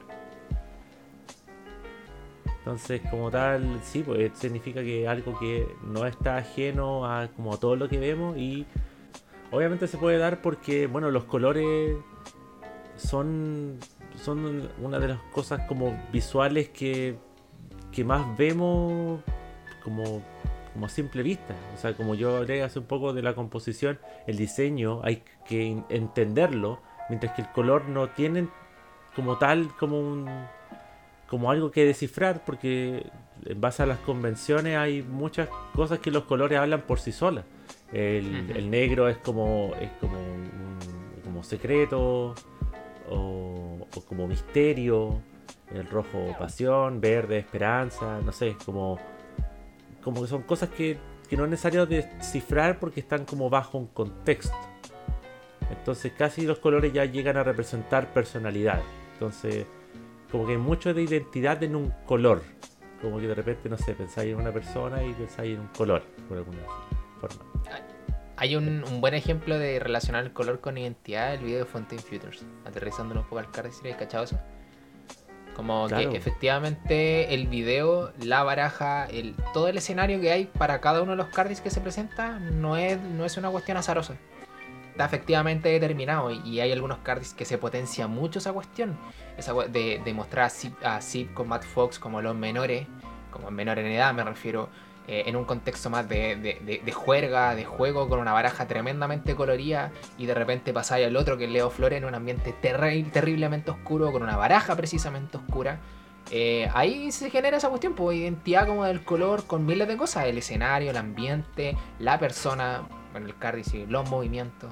[2.59, 7.57] Entonces, como tal, sí, pues significa que algo que no está ajeno a como a
[7.59, 8.67] todo lo que vemos y
[9.51, 11.97] obviamente se puede dar porque, bueno, los colores
[12.99, 13.79] son,
[14.23, 17.17] son una de las cosas como visuales que,
[17.93, 19.21] que más vemos
[19.83, 20.23] como,
[20.73, 21.55] como a simple vista.
[21.75, 25.67] O sea, como yo hablé hace un poco de la composición, el diseño hay que
[25.67, 28.49] en- entenderlo, mientras que el color no tiene
[29.17, 30.29] como tal como un
[31.29, 33.05] como algo que descifrar porque
[33.45, 37.45] en base a las convenciones hay muchas cosas que los colores hablan por sí solas.
[37.93, 40.49] El, el negro es como es como un-
[41.25, 42.35] como secreto
[43.11, 45.21] o, o como misterio,
[45.73, 48.99] el rojo pasión, verde esperanza, no sé, como
[50.03, 53.89] como que son cosas que, que no es necesario descifrar porque están como bajo un
[53.89, 54.57] contexto.
[55.71, 58.81] Entonces casi los colores ya llegan a representar personalidad.
[59.15, 59.67] Entonces
[60.31, 62.43] como que mucho de identidad en un color.
[63.03, 66.03] Como que de repente, no sé, pensáis en una persona y pensáis en un color,
[66.29, 66.59] por alguna
[67.21, 67.45] forma.
[68.41, 72.03] Hay un, un buen ejemplo de relacionar el color con identidad, el video de Fontaine
[72.03, 74.39] Futures, aterrizándolo un poco al cardistry, ¿cachado eso?
[75.57, 76.13] Como Claro.
[76.13, 81.13] que efectivamente el video, la baraja, el, todo el escenario que hay para cada uno
[81.13, 84.15] de los cardis que se presenta no es, no es una cuestión azarosa.
[84.93, 88.97] Está efectivamente determinado y, y hay algunos cardis que se potencia mucho esa cuestión.
[89.37, 92.87] Esa de, de mostrar a Zip, a Zip con Matt Fox como los menores,
[93.33, 94.69] como menores en edad me refiero,
[95.09, 98.67] eh, en un contexto más de, de, de- de juerga, de juego, con una baraja
[98.69, 102.55] tremendamente colorida, y de repente pasáis al otro que es Leo Flores en un ambiente
[102.63, 105.81] terri- terriblemente oscuro, con una baraja precisamente oscura.
[106.31, 110.27] Eh, ahí se genera esa cuestión, pues identidad como del color, con miles de cosas,
[110.27, 114.71] el escenario, el ambiente, la persona, bueno, el card dice, los movimientos.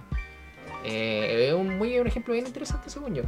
[0.84, 3.22] Eh, es un, un ejemplo bien interesante según yo.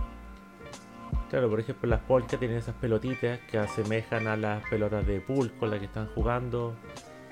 [1.30, 5.52] Claro, por ejemplo, las polcas tienen esas pelotitas que asemejan a las pelotas de pool
[5.52, 6.74] con las que están jugando.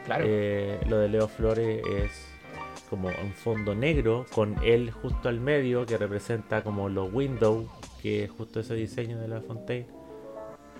[0.04, 0.24] Claro.
[0.26, 2.36] Eh, lo de Leo Flores es
[2.90, 7.66] como un fondo negro con él justo al medio que representa como los windows,
[8.02, 9.86] que es justo ese diseño de la Fontaine.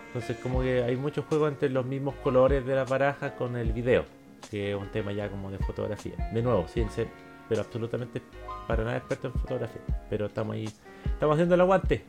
[0.08, 3.72] Entonces como que hay muchos juegos entre los mismos colores de las barajas con el
[3.72, 4.04] video,
[4.50, 6.14] que es un tema ya como de fotografía.
[6.32, 7.08] De nuevo, sin ser,
[7.48, 8.22] pero absolutamente
[8.68, 9.82] para nada experto en fotografía.
[10.08, 10.68] Pero estamos ahí,
[11.06, 12.04] estamos haciendo el aguante.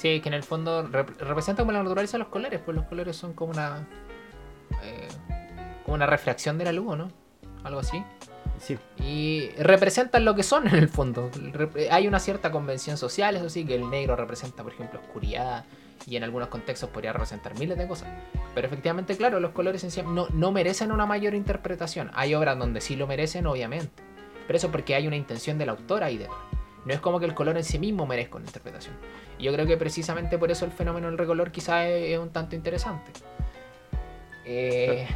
[0.00, 2.86] Sí, que en el fondo rep- representa como la naturaleza de los colores, pues los
[2.86, 3.86] colores son como una.
[4.82, 5.08] eh,
[5.84, 7.10] como una refracción de la luz, ¿no?
[7.64, 8.02] Algo así.
[8.58, 11.30] Sí, Y representan lo que son en el fondo.
[11.90, 15.64] Hay una cierta convención social, eso sí, que el negro representa, por ejemplo, oscuridad
[16.06, 18.08] y en algunos contextos podría representar miles de cosas.
[18.54, 22.10] Pero efectivamente, claro, los colores en sí no, no merecen una mayor interpretación.
[22.14, 23.90] Hay obras donde sí lo merecen, obviamente.
[24.46, 26.38] Pero eso porque hay una intención del autor ahí detrás.
[26.90, 28.94] No es como que el color en sí mismo merezca una interpretación.
[29.38, 32.30] Y yo creo que precisamente por eso el fenómeno del recolor quizás es, es un
[32.30, 33.12] tanto interesante.
[34.44, 35.06] Eh,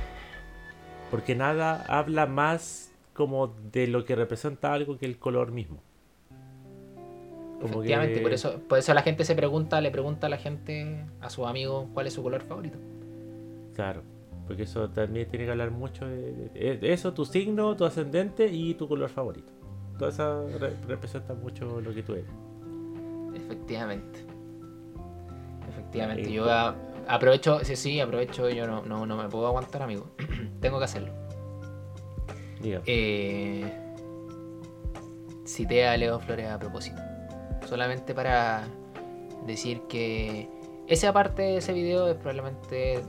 [1.11, 5.79] porque nada habla más como de lo que representa algo que el color mismo.
[7.61, 10.37] Como Efectivamente, que- por eso, por eso la gente se pregunta, le pregunta a la
[10.39, 12.79] gente, a sus amigos, cuál es su color favorito.
[13.75, 14.03] Claro,
[14.47, 18.47] porque eso también tiene que hablar mucho de, de- de eso, tu signo, tu ascendente
[18.47, 19.51] y tu color favorito.
[19.99, 22.27] Todo eso re- representa mucho lo que tú eres.
[23.35, 24.21] Efectivamente.
[25.69, 26.31] Efectivamente.
[26.33, 26.75] Yo a-
[27.09, 30.11] aprovecho, sí, sí, aprovecho, yo no, no, no me puedo aguantar, amigo.
[30.61, 31.13] Tengo que hacerlo.
[32.61, 33.71] Diga, Eh,
[35.45, 37.01] cité a Leo Flores a propósito.
[37.69, 38.65] Solamente para
[39.47, 40.49] decir que
[40.87, 43.03] esa parte de ese video es probablemente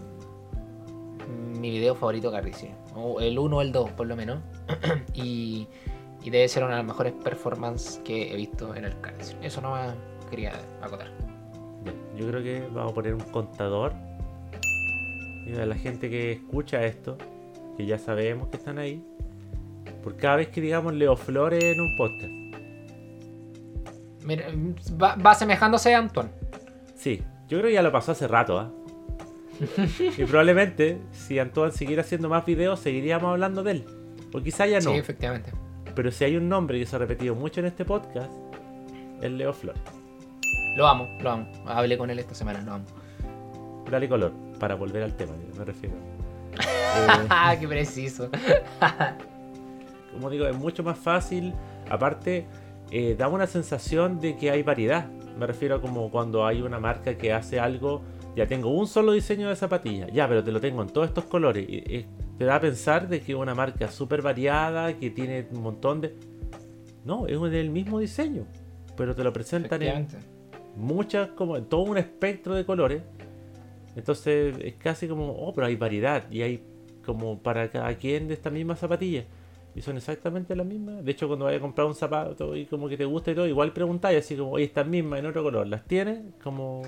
[1.59, 2.69] mi video favorito Cardicio.
[2.95, 4.39] O el 1 o el 2, por lo menos.
[5.13, 5.67] y,
[6.25, 9.37] y debe ser una de las mejores performances que he visto en el Cardicio.
[9.43, 9.93] Eso no más
[10.27, 11.11] quería acotar.
[12.17, 13.93] yo creo que vamos a poner un contador.
[15.45, 17.15] Y a la gente que escucha esto,
[17.77, 19.05] que ya sabemos que están ahí,
[20.03, 22.33] por cada vez que digamos Leo Flores en un podcast.
[24.23, 24.47] Mira,
[24.99, 26.31] va, va asemejándose a Antoine.
[26.95, 28.71] Sí, yo creo que ya lo pasó hace rato, ¿ah?
[30.17, 33.85] y probablemente, si Antoine siguiera haciendo más videos, seguiríamos hablando de él.
[34.33, 34.89] O quizá ya no.
[34.89, 35.51] Sí, efectivamente.
[35.95, 38.31] Pero si hay un nombre que se ha repetido mucho en este podcast,
[39.21, 39.81] es Leo Flores.
[40.75, 41.47] Lo amo, lo amo.
[41.65, 42.85] Hablé con él esta semana, lo amo.
[43.89, 45.95] Dale color, para volver al tema, me refiero.
[47.29, 48.29] Ah, qué preciso.
[50.11, 51.53] como digo, es mucho más fácil.
[51.89, 52.45] Aparte,
[52.91, 55.07] eh, da una sensación de que hay variedad.
[55.37, 58.01] Me refiero a como cuando hay una marca que hace algo,
[58.35, 61.25] ya tengo un solo diseño de zapatilla, ya, pero te lo tengo en todos estos
[61.25, 61.65] colores.
[61.67, 62.05] Y,
[62.37, 66.01] te da a pensar de que es una marca súper variada, que tiene un montón
[66.01, 66.13] de...
[67.05, 68.45] No, es el mismo diseño,
[68.97, 70.07] pero te lo presentan en
[70.75, 73.03] muchas, como en todo un espectro de colores.
[73.95, 76.61] Entonces es casi como, oh, pero hay variedad y hay
[77.05, 79.23] como para cada quien de esta misma zapatilla.
[79.75, 81.05] Y son exactamente las mismas.
[81.05, 83.47] De hecho, cuando vayas a comprar un zapato y como que te gusta y todo,
[83.47, 86.21] igual preguntáis así como, oye, estas mismas en otro color, ¿las tienes?
[86.43, 86.81] Como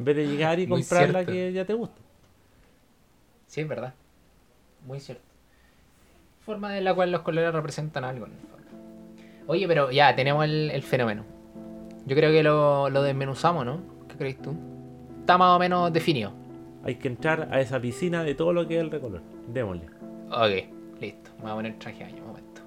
[0.00, 2.00] en vez de llegar y Muy comprar la que ya te gusta.
[3.46, 3.92] Sí, es verdad.
[4.86, 5.22] Muy cierto.
[6.40, 8.24] Forma en la cual los colores representan algo.
[8.24, 8.56] en el fondo.
[9.46, 11.26] Oye, pero ya, tenemos el, el fenómeno.
[12.06, 13.82] Yo creo que lo, lo desmenuzamos, ¿no?
[14.08, 14.54] ¿Qué crees tú?
[15.20, 16.32] Está más o menos definido.
[16.82, 19.20] Hay que entrar a esa piscina de todo lo que es el recolor.
[19.48, 19.84] Démosle.
[20.30, 20.64] Ok,
[20.98, 21.30] listo.
[21.36, 22.62] Me voy a poner traje de baño, un momento.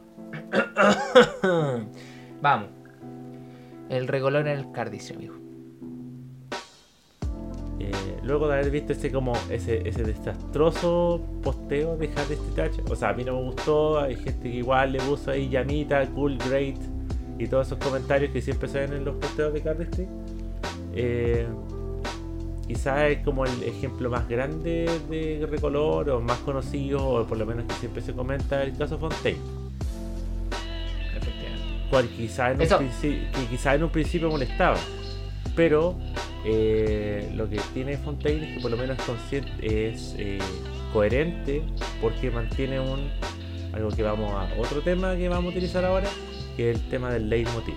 [2.43, 2.69] Vamos.
[3.89, 5.42] El recolor en el cardistry, amigo.
[7.79, 7.91] Eh,
[8.23, 13.09] luego de haber visto ese como ese, ese desastroso posteo de Hard Touch, o sea,
[13.09, 16.77] a mí no me gustó, hay gente que igual le puso ahí llamita, cool, great
[17.39, 20.07] y todos esos comentarios que siempre se ven en los posteos de Cardistry.
[20.95, 21.47] Eh,
[22.67, 27.45] quizás es como el ejemplo más grande de recolor o más conocido, o por lo
[27.45, 29.39] menos que siempre se comenta el caso Fontaine.
[31.17, 31.89] Efectivamente.
[31.89, 32.79] cual quizá en, un Eso.
[32.79, 34.77] princi- que quizá en un principio molestaba.
[35.55, 35.95] Pero
[36.45, 40.39] eh, lo que tiene Fontaine es que por lo menos es, consciente, es eh,
[40.91, 41.63] coherente
[42.01, 43.09] porque mantiene un
[43.73, 46.07] algo que vamos a otro tema que vamos a utilizar ahora,
[46.55, 47.75] que es el tema del leitmotiv.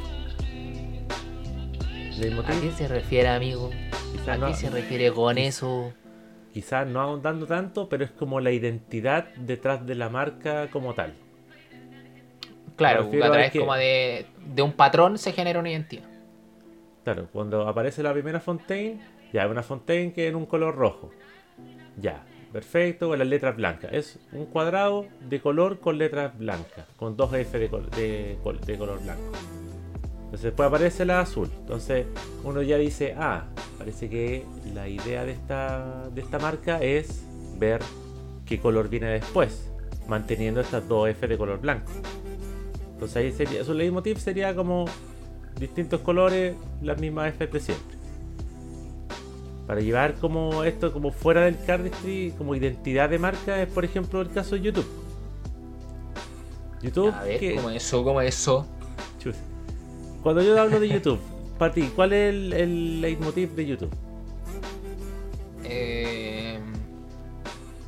[2.46, 3.70] ¿A qué se refiere, amigo?
[4.26, 5.92] ¿A no, qué se refiere con eso?
[6.52, 11.12] quizá no ahondando tanto, pero es como la identidad detrás de la marca como tal.
[12.76, 16.15] Claro, a a través que- como de, de un patrón se genera una identidad.
[17.06, 18.98] Claro, cuando aparece la primera Fontaine,
[19.32, 21.12] ya es una Fontaine que en un color rojo.
[22.02, 23.92] Ya, perfecto, con las letras blancas.
[23.92, 28.60] Es un cuadrado de color con letras blancas, con dos F de, col- de col-
[28.60, 29.22] de color blanco.
[30.24, 31.48] Entonces después aparece la azul.
[31.60, 32.06] Entonces
[32.42, 33.44] uno ya dice, ah,
[33.78, 37.24] parece que la idea de esta, de esta marca es
[37.56, 37.82] ver
[38.44, 39.70] qué color viene después,
[40.08, 41.92] manteniendo estas dos F de color blanco.
[42.94, 44.86] Entonces ahí sería, su leitmotiv sería como
[45.58, 47.96] distintos colores, las mismas F de siempre.
[49.66, 54.20] Para llevar como esto como fuera del cardistry, como identidad de marca, es por ejemplo
[54.20, 54.86] el caso de YouTube.
[56.82, 58.66] YouTube, A ver, como eso, como eso.
[59.18, 59.34] Chus.
[60.22, 61.18] Cuando yo hablo de YouTube,
[61.58, 63.90] para ti, ¿cuál es el, el leitmotiv de YouTube?
[65.64, 66.60] Eh,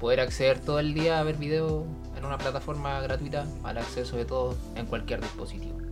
[0.01, 1.85] poder acceder todo el día a ver videos
[2.17, 5.88] en una plataforma gratuita al acceso de todos en cualquier dispositivo.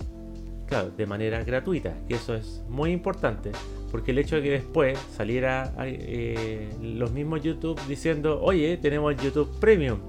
[0.66, 3.52] Claro, de manera gratuita, que eso es muy importante,
[3.92, 9.48] porque el hecho de que después saliera eh, los mismos YouTube diciendo, oye, tenemos YouTube
[9.60, 10.00] Premium.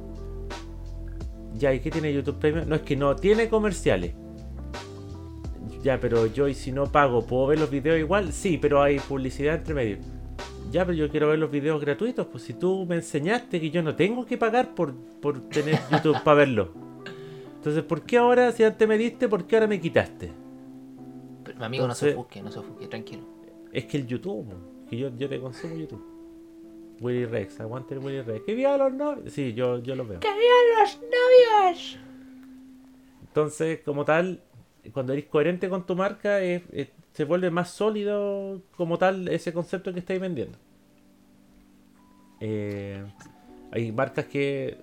[1.53, 2.67] Ya, ¿y qué tiene YouTube Premium?
[2.67, 4.13] No es que no tiene comerciales.
[5.83, 8.33] Ya, pero yo y si no pago, ¿puedo ver los videos igual?
[8.33, 9.97] Sí, pero hay publicidad entre medio.
[10.71, 12.25] Ya, pero yo quiero ver los videos gratuitos.
[12.27, 16.21] Pues si tú me enseñaste que yo no tengo que pagar por, por tener YouTube
[16.23, 16.73] para verlo.
[17.55, 20.46] Entonces, ¿por qué ahora, si antes me diste, por qué ahora me quitaste?
[21.57, 23.23] Pero, amigo, no se ofusque, no se ofusque, tranquilo.
[23.73, 24.47] Es que el YouTube,
[24.89, 26.03] que yo, yo te consumo YouTube.
[26.99, 28.43] Willy Rex, aguante el Willy Rex.
[28.45, 29.31] ¡Que viva los novios!
[29.33, 30.19] Sí, yo, yo lo veo.
[30.19, 31.99] los novios!
[33.27, 34.41] Entonces, como tal,
[34.93, 39.53] cuando eres coherente con tu marca, es- es- se vuelve más sólido como tal ese
[39.53, 40.57] concepto que estáis vendiendo.
[42.39, 43.03] Eh,
[43.71, 44.77] hay marcas que,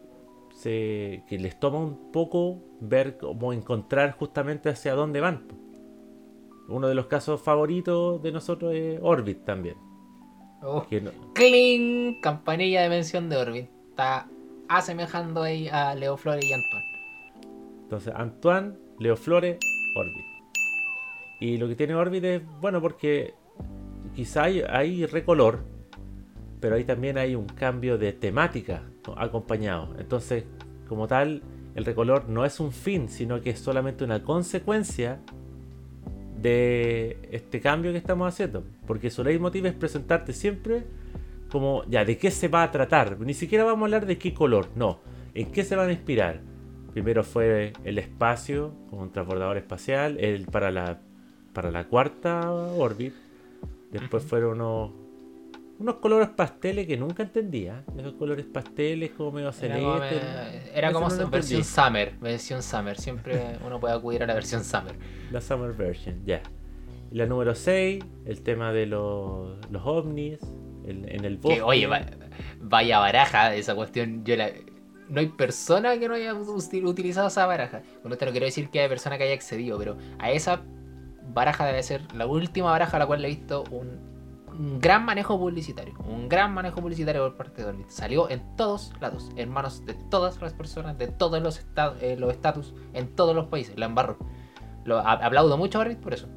[0.57, 5.47] se, que les toma un poco ver cómo encontrar justamente hacia dónde van.
[6.69, 9.77] Uno de los casos favoritos de nosotros es Orbit también.
[10.63, 12.21] Oh, Que no- ¡Cling!
[12.21, 13.69] Campanilla de mención de Orbit.
[13.91, 14.27] Está
[14.69, 16.85] asemejando ahí a Leo Flores y Antoine.
[17.83, 19.59] Entonces, Antoine, Leo Flores,
[19.95, 20.25] Orbit.
[21.41, 23.35] Y lo que tiene Orbit es, bueno, porque
[24.15, 25.65] quizá hay, hay recolor,
[26.61, 28.83] pero ahí también hay un cambio de temática
[29.19, 29.95] acompañado.
[29.99, 30.45] Entonces,
[30.89, 31.43] como tal,
[31.75, 35.21] el recolor no es un fin, sino que es solamente una consecuencia
[36.45, 38.65] de este cambio que estamos haciendo.
[38.87, 40.85] Porque su leitmotiv es presentarte siempre
[41.51, 43.19] como, ya, ¿de qué se va a tratar?
[43.21, 45.01] Ni siquiera vamos a hablar de qué color, no.
[45.35, 46.41] ¿En qué se van a inspirar?
[46.93, 51.01] Primero fue el espacio, con un transbordador espacial, el para la,
[51.55, 53.15] para la cuarta Orbit.
[53.91, 54.91] Después fueron unos
[55.79, 57.85] unos colores pasteles que nunca entendía.
[57.99, 60.71] Esos colores pasteles como medio Era como, celeste.
[60.79, 61.65] era como no lo versión entendí.
[61.65, 62.97] Summer, versión Summer.
[62.99, 64.95] Siempre uno puede acudir a la versión Summer.
[65.33, 66.41] La Summer Version, ya.
[67.11, 70.39] La número 6, el tema de los, los ovnis
[70.87, 71.57] el- en el bosque.
[71.57, 72.07] Que oye, va-
[72.61, 74.25] vaya baraja esa cuestión.
[74.25, 74.51] Yo la,
[75.09, 77.83] no hay persona que no haya utilizado esa baraja.
[78.03, 80.63] Con esto no quiero decir que haya persona que haya accedido, pero a esa
[81.33, 84.14] baraja debe ser la última baraja a la cual le he visto un,
[84.59, 85.95] un gran manejo publicitario.
[86.07, 87.89] Un gran manejo publicitario por parte de Orbit.
[87.89, 92.17] Salió en todos lados, en manos de todas las personas, de todos los estados, eh,
[92.19, 93.77] los estatus, en todos los países.
[93.79, 94.19] La embarro.
[94.85, 96.29] Lo aplaudo mucho a Orbit por eso.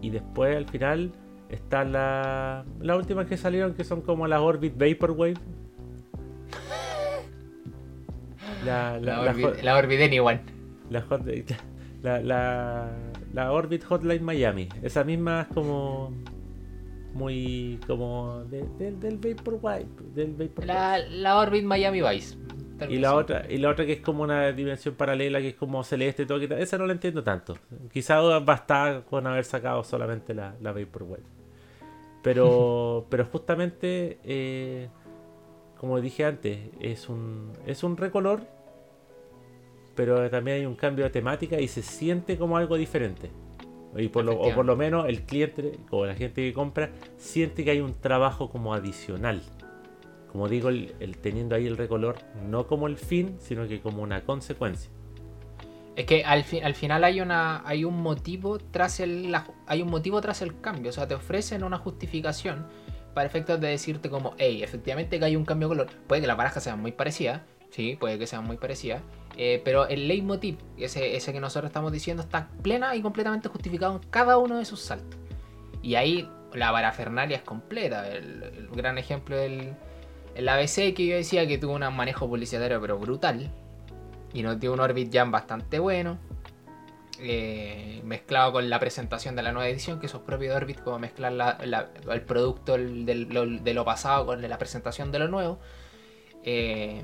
[0.00, 1.12] Y después al final
[1.48, 5.34] está la, la última que salieron que son como las Orbit Vaporwave.
[8.64, 10.40] La, La, la, la Orbit, la Orbit Anyone.
[10.90, 11.04] la
[12.02, 12.90] la- la-
[13.32, 14.68] la Orbit Hotline Miami.
[14.82, 16.12] Esa misma es como
[17.14, 19.86] muy como de- del- del Vaporwave.
[20.14, 20.66] Del Vaporwave.
[20.66, 22.36] La, la Orbit Miami Vice.
[22.88, 25.82] Y la otra, y la otra que es como una dimensión paralela, que es como
[25.82, 27.56] celeste, todo que tal, esa no la entiendo tanto.
[27.92, 31.24] Quizá basta con haber sacado solamente la, la Vaporwave.
[32.22, 34.88] Pero, pero justamente, eh,
[35.76, 38.42] como dije antes, es un, es un recolor,
[39.98, 43.30] pero también hay un cambio de temática y se siente como algo diferente.
[43.96, 47.64] Y por lo, o por lo menos el cliente o la gente que compra siente
[47.64, 49.42] que hay un trabajo como adicional
[50.30, 52.16] como digo, el, el teniendo ahí el recolor
[52.48, 54.90] no como el fin, sino que como una consecuencia.
[55.96, 59.80] Es que al, fi- al final hay una hay un motivo tras el la- hay
[59.82, 62.66] un motivo tras el cambio, o sea, te ofrecen una justificación
[63.14, 65.90] para efectos de decirte como, hey, efectivamente que hay un cambio de color.
[66.06, 69.02] Puede que las barajas sean muy parecidas, sí, puede que sean muy parecidas,
[69.36, 73.96] eh, pero el leitmotiv, ese, ese que nosotros estamos diciendo, está plena y completamente justificado
[73.96, 75.18] en cada uno de sus saltos.
[75.82, 78.08] Y ahí la parafernalia es completa.
[78.08, 79.74] El, gran ejemplo del
[80.34, 83.50] el ABC que yo decía que tuvo un manejo publicitario pero brutal.
[84.32, 86.18] Y nos dio un Orbit Jam bastante bueno.
[87.20, 90.80] eh, mezclado con la presentación de la nueva edición, que eso es propio de Orbit,
[90.80, 93.06] como mezclar la- el producto del-
[93.64, 95.58] de lo pasado con la presentación de lo nuevo.
[96.44, 97.02] Eh,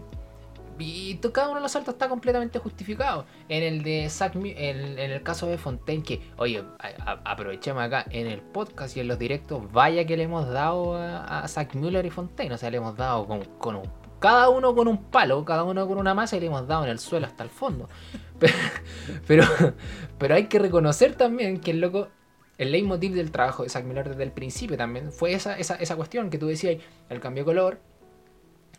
[0.79, 3.27] y cada uno de los saltos está completamente justificado.
[3.49, 7.83] En el de Zack Mu- en, en el caso de Fontaine, que, oye, a- aprovechemos
[7.83, 11.49] acá, en el podcast y en los directos, vaya que le hemos dado a, a
[11.75, 12.55] Müller y Fontaine.
[12.55, 13.91] O sea, le hemos dado con, con un.
[14.21, 16.91] Cada uno con un palo, cada uno con una masa y le hemos dado en
[16.91, 17.89] el suelo hasta el fondo.
[18.39, 18.55] Pero,
[19.27, 19.75] pero,
[20.19, 22.09] pero hay que reconocer también que el loco.
[22.57, 25.97] El leitmotiv del trabajo de Zack Miller desde el principio también fue esa, esa, esa
[25.97, 26.77] cuestión que tú decías,
[27.09, 27.81] el cambio de color,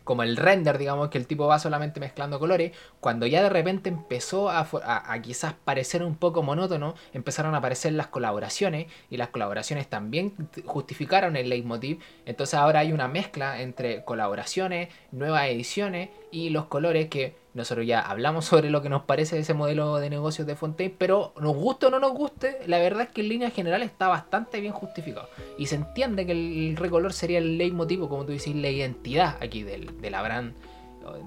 [0.06, 3.90] como el render, digamos, que el tipo va solamente mezclando colores, cuando ya de repente
[3.90, 9.18] empezó a, a- a quizás parecer un poco monótono, empezaron a aparecer las colaboraciones y
[9.18, 10.34] las colaboraciones también
[10.66, 17.10] justificaron el leitmotiv, entonces ahora hay una mezcla entre colaboraciones, nuevas ediciones y los colores
[17.10, 20.94] que nosotros ya hablamos sobre lo que nos parece ese modelo de negocios de Fontaine,
[20.96, 24.08] pero nos guste o no nos guste, la verdad es que en línea general está
[24.08, 25.30] bastante bien justificado.
[25.58, 29.64] Y se entiende que el recolor sería el leitmotiv, como tú dices, la identidad aquí
[29.64, 30.52] del, de la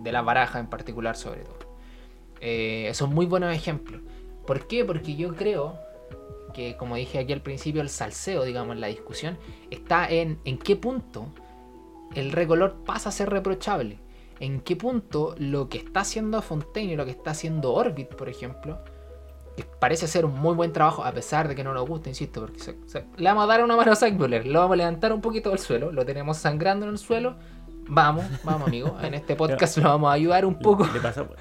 [0.02, 1.58] de la baraja en particular sobre todo.
[2.40, 4.02] Eh, son muy buenos ejemplos.
[4.46, 4.84] ¿Por qué?
[4.84, 5.78] Porque yo creo
[6.52, 9.38] que, como dije aquí al principio, el salseo, digamos, la discusión,
[9.70, 11.28] está en en qué punto
[12.14, 13.98] el recolor pasa a ser reprochable.
[14.40, 18.29] En qué punto lo que está haciendo Fontaine y lo que está haciendo Orbit, por
[18.29, 18.79] ejemplo,
[19.57, 22.40] que parece ser un muy buen trabajo, a pesar de que no nos guste, insisto,
[22.42, 25.12] porque se- se- le vamos a dar una mano a Zack lo vamos a levantar
[25.12, 27.37] un poquito del suelo, lo tenemos sangrando en el suelo.
[27.90, 28.96] Vamos, vamos, amigo.
[29.03, 30.85] En este podcast lo vamos a ayudar un poco.
[30.87, 31.33] Le, le pasamos,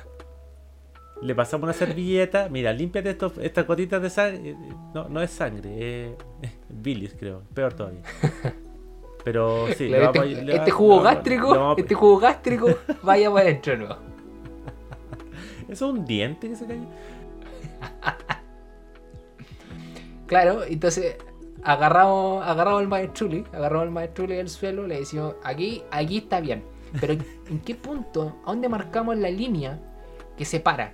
[1.22, 2.48] le pasamos una servilleta.
[2.50, 4.50] Mira, límpiate estos, estas gotitas de sangre.
[4.52, 4.56] Eh,
[4.94, 7.44] No, no es sangre, es es bilis, creo.
[7.54, 8.02] Peor todavía.
[9.28, 12.68] Pero sí, Claro, este, este jugo gástrico, este jugo gástrico,
[13.04, 13.88] vaya para adentro, ¿no?
[15.68, 16.86] ¿Eso es un diente que se cayó?
[20.28, 21.18] Claro, entonces
[21.62, 26.64] agarramos, agarramos el maestruli, agarramos el maestruli del suelo, le decimos, aquí, aquí está bien.
[27.01, 27.12] Pero
[27.49, 29.78] ¿en qué punto, a dónde marcamos la línea
[30.38, 30.93] que separa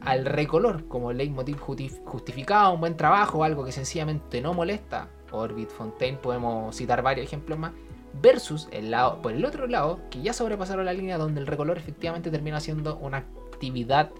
[0.00, 5.08] al recolor como leitmotiv justi- justificado, un buen trabajo, algo que sencillamente no molesta?
[5.32, 7.72] Orbit, Fontaine, podemos citar varios ejemplos más.
[8.20, 11.78] Versus el lado, por el otro lado, que ya sobrepasaron la línea donde el recolor
[11.78, 14.10] efectivamente termina siendo una actividad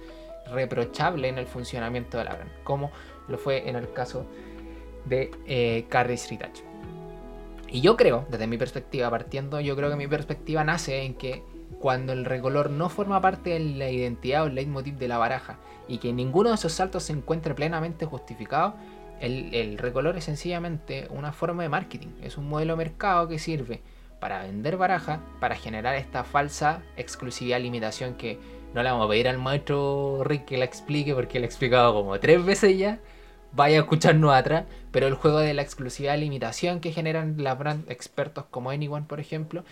[0.52, 2.90] reprochable en el funcionamiento de la brand, como
[3.28, 4.26] lo fue en el caso
[5.06, 6.62] de eh, Retouch.
[7.68, 11.42] Y yo creo, desde mi perspectiva partiendo, yo creo que mi perspectiva nace en que
[11.78, 15.58] cuando el recolor no forma parte de la identidad o el leitmotiv de la baraja
[15.88, 18.74] y que ninguno de esos saltos se encuentre plenamente justificado,
[19.20, 23.82] El, recolor es sencillamente una forma de marketing, es un modelo de mercado que sirve
[24.18, 28.38] para vender baraja, para generar esta falsa exclusividad, limitación que
[28.74, 31.92] no le vamos a pedir al maestro Rick que la explique porque él ha explicado
[31.92, 32.98] como tres veces ya.
[33.52, 37.90] Vaya a escucharnos atrás, pero el juego de la exclusividad, limitación que generan las brand
[37.90, 39.64] expertos como Anyone, por ejemplo,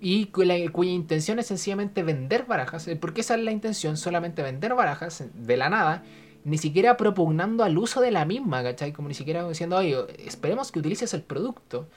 [0.00, 4.74] y cuya, cuya intención es sencillamente vender barajas, porque esa es la intención, solamente vender
[4.74, 6.02] barajas de la nada,
[6.44, 8.92] ni siquiera propugnando al uso de la misma, ¿cachai?
[8.92, 11.88] Como ni siquiera diciendo, oye, esperemos que utilices el producto.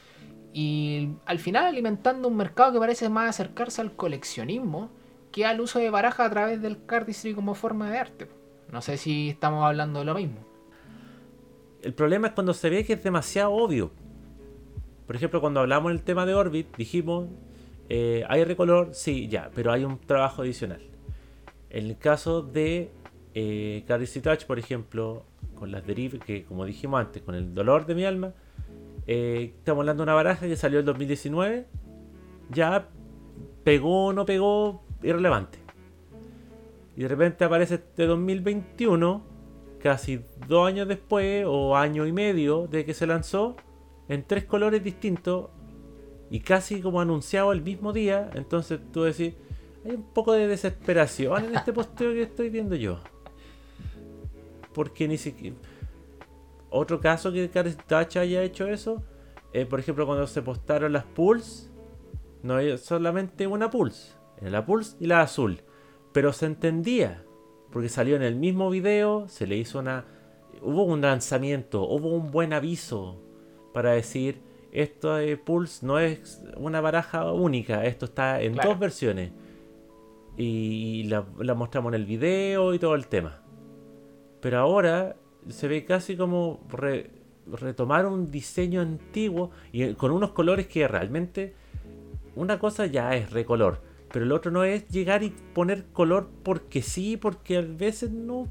[0.53, 4.89] Y al final alimentando un mercado que parece más acercarse al coleccionismo
[5.31, 8.27] que al uso de baraja a través del cardistry como forma de arte.
[8.71, 10.39] No sé si estamos hablando de lo mismo.
[11.81, 13.91] El problema es cuando se ve que es demasiado obvio.
[15.05, 17.27] Por ejemplo, cuando hablamos del tema de Orbit, dijimos,
[17.89, 18.89] eh, ¿hay recolor?
[18.93, 20.81] Sí, ya, pero hay un trabajo adicional.
[21.69, 22.91] En el caso de
[23.37, 25.25] eh, Cardistry Touch, por ejemplo,
[25.55, 28.33] con las derivas, que como dijimos antes, con el dolor de mi alma,
[29.07, 31.67] eh, estamos hablando de una baraja que salió en 2019,
[32.49, 32.87] ya
[33.65, 35.59] pegó o no pegó, irrelevante.
[36.95, 39.21] Y de repente aparece este 2021,
[39.79, 43.57] casi dos años después, o año y medio de que se lanzó,
[44.07, 45.49] en tres colores distintos,
[46.29, 49.33] y casi como anunciado el mismo día, entonces tú decís,
[49.83, 53.01] hay un poco de desesperación en este posteo que estoy viendo yo.
[54.75, 55.55] Porque ni siquiera...
[56.69, 59.01] Otro caso que Touch haya hecho eso,
[59.53, 61.69] eh, por ejemplo, cuando se postaron las Pulse,
[62.43, 64.11] no hay solamente una Pulse,
[64.41, 65.61] era la Pulse y la azul.
[66.11, 67.23] Pero se entendía,
[67.71, 70.05] porque salió en el mismo video, se le hizo una...
[70.61, 73.21] Hubo un lanzamiento, hubo un buen aviso
[73.73, 78.71] para decir, esto de Pulse no es una baraja única, esto está en Claro.
[78.71, 79.31] dos versiones.
[80.35, 83.44] Y la, la mostramos en el video y todo el tema.
[84.45, 85.15] Pero ahora
[85.49, 87.09] se ve casi como re-
[87.47, 91.55] retomar un diseño antiguo y eh, con unos colores que realmente
[92.35, 93.81] una cosa ya es recolor,
[94.13, 98.47] pero el otro no es llegar y poner color porque sí, porque a veces no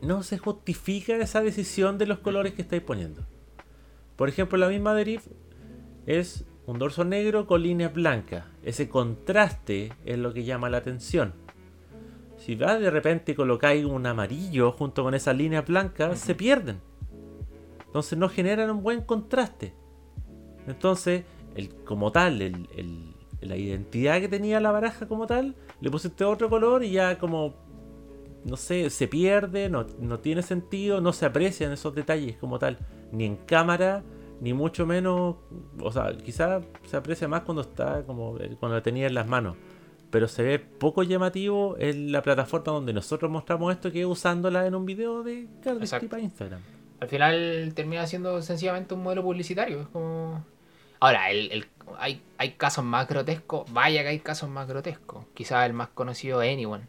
[0.00, 3.26] no se justifica esa decisión de los colores que estáis poniendo.
[4.14, 5.22] Por ejemplo, la misma Deriv
[6.06, 8.44] es un dorso negro con líneas blancas.
[8.62, 11.34] Ese contraste es lo que llama la atención.
[12.46, 16.80] Si vas de repente y colocáis un amarillo junto con esas líneas blancas, se pierden.
[17.86, 19.74] Entonces no generan un buen contraste.
[20.68, 21.24] Entonces,
[21.56, 26.22] el, como tal, el- el- la identidad que tenía la baraja como tal, le pusiste
[26.24, 27.54] otro color y ya como,
[28.44, 32.78] no sé, se pierde, no, no tiene sentido, no se aprecian esos detalles como tal,
[33.10, 34.04] ni en cámara,
[34.40, 35.34] ni mucho menos,
[35.82, 39.26] o sea, quizás se aprecia más cuando está como eh, cuando la tenía en las
[39.26, 39.56] manos,
[40.10, 44.74] pero se ve poco llamativo en la plataforma donde nosotros mostramos esto que usándola en
[44.74, 46.60] un video de Cardistry para Instagram.
[47.00, 49.82] Al final termina siendo sencillamente un modelo publicitario.
[49.82, 50.44] Es como.
[51.00, 51.66] Ahora, el, el-
[51.98, 53.70] hay, hay casos más grotescos.
[53.72, 55.24] Vaya que hay casos más grotescos.
[55.34, 56.84] Quizás el más conocido Anyone.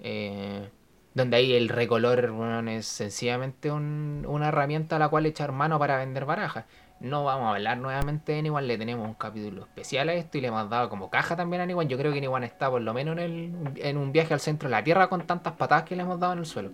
[0.00, 0.68] eh,
[1.14, 2.32] donde ahí el recolor
[2.68, 6.64] es sencillamente un- una herramienta a la cual echar mano para vender barajas.
[7.00, 10.40] No vamos a hablar nuevamente de Anyone, le tenemos un capítulo especial a esto y
[10.40, 11.88] le hemos dado como caja también a Anyone.
[11.88, 14.68] Yo creo que Anyone está por lo menos en, el- en un viaje al centro
[14.68, 16.70] de la Tierra con tantas patadas que le hemos dado en el suelo.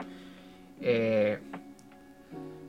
[0.80, 1.38] Eh,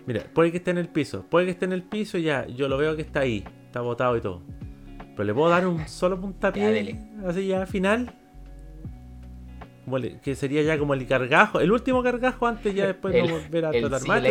[0.06, 2.46] Mira, puede que esté en el piso, puede que esté en el piso y ya,
[2.46, 4.42] yo lo veo que está ahí, está botado y todo.
[5.16, 8.14] Pero le puedo dar un solo puntapié, así ya final.
[9.86, 13.28] Como el- que sería ya como el cargajo, el último cargajo antes ya después el,
[13.28, 14.22] no volver a el tratar más.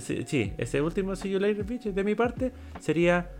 [0.00, 3.30] Sí, ese último See You Later de mi parte sería.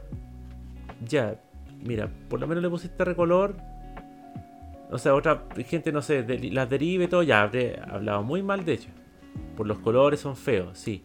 [1.06, 1.40] Ya,
[1.82, 3.56] mira, por lo menos le pusiste recolor.
[4.90, 8.64] O sea, otra gente, no sé, las derive y todo, ya habré hablado muy mal
[8.64, 8.90] de hecho.
[9.56, 11.04] Por los colores son feos, sí.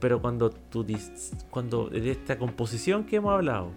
[0.00, 0.84] Pero cuando tú
[1.50, 3.70] cuando de esta composición que hemos hablado,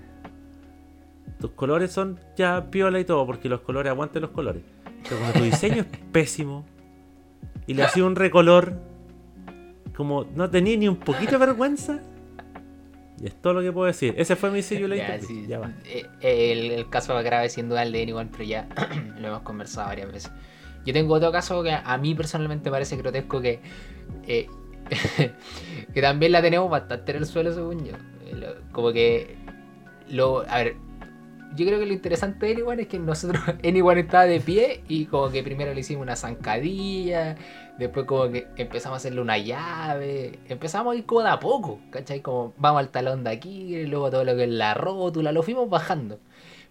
[1.39, 4.64] tus colores son ya piola y todo, porque los colores aguanten los colores.
[5.04, 6.66] Pero cuando tu diseño es pésimo
[7.68, 8.89] y le hacía un recolor
[10.00, 12.00] como no tenía ni un poquito de vergüenza.
[13.22, 14.14] Y es todo lo que puedo decir.
[14.18, 15.22] Ese fue mi sello Ya, later.
[15.24, 15.74] sí, Ya va.
[15.84, 18.70] eh, el, el caso más grave sin duda el de Anyone, pero ya
[19.20, 20.32] lo hemos conversado varias veces.
[20.86, 23.60] Yo tengo otro caso que a mí personalmente parece grotesco que
[24.26, 24.47] eh,
[25.93, 27.93] que también la tenemos bastante en el suelo según yo.
[28.26, 29.36] Eh, Como que
[30.08, 30.76] lo a ver,
[31.58, 35.08] yo creo que lo interesante de Anyone es que nosotros Anyone estaba de pie y
[35.08, 37.36] como que primero le hicimos una zancadilla,
[37.80, 41.80] después como que empezamos a hacerle una llave, empezamos a ir como de a poco,
[41.90, 42.22] ¿cachai?
[42.22, 45.42] Como vamos al talón de aquí, y luego todo lo que es la rótula, lo
[45.44, 46.20] fuimos bajando.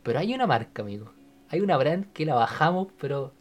[0.02, 1.12] Pero hay una marca, amigo.
[1.50, 3.32] Hay una brand que la bajamos, pero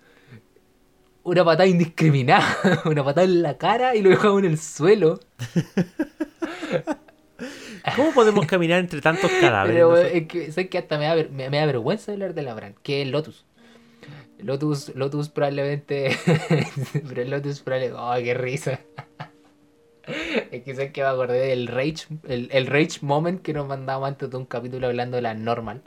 [1.24, 2.48] una patada indiscriminada,
[2.86, 5.20] una patada en la cara y lo dejamos en el suelo.
[7.96, 9.76] ¿Cómo podemos caminar entre tantos cadáveres?
[9.76, 12.54] Pero es que, sé que hasta me da, me, me da vergüenza hablar de la
[12.54, 13.47] brand, que es el Lotus.
[14.40, 16.18] Lotus, Lotus probablemente.
[17.08, 18.00] pero Lotus probablemente.
[18.00, 18.80] ¡Oh, qué risa!
[20.52, 24.08] es que sé que me acordé del Rage, el, el Rage Moment que nos mandamos
[24.08, 25.82] antes de un capítulo hablando de la normal.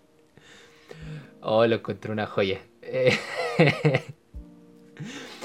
[1.42, 2.60] Oh, lo encontré una joya.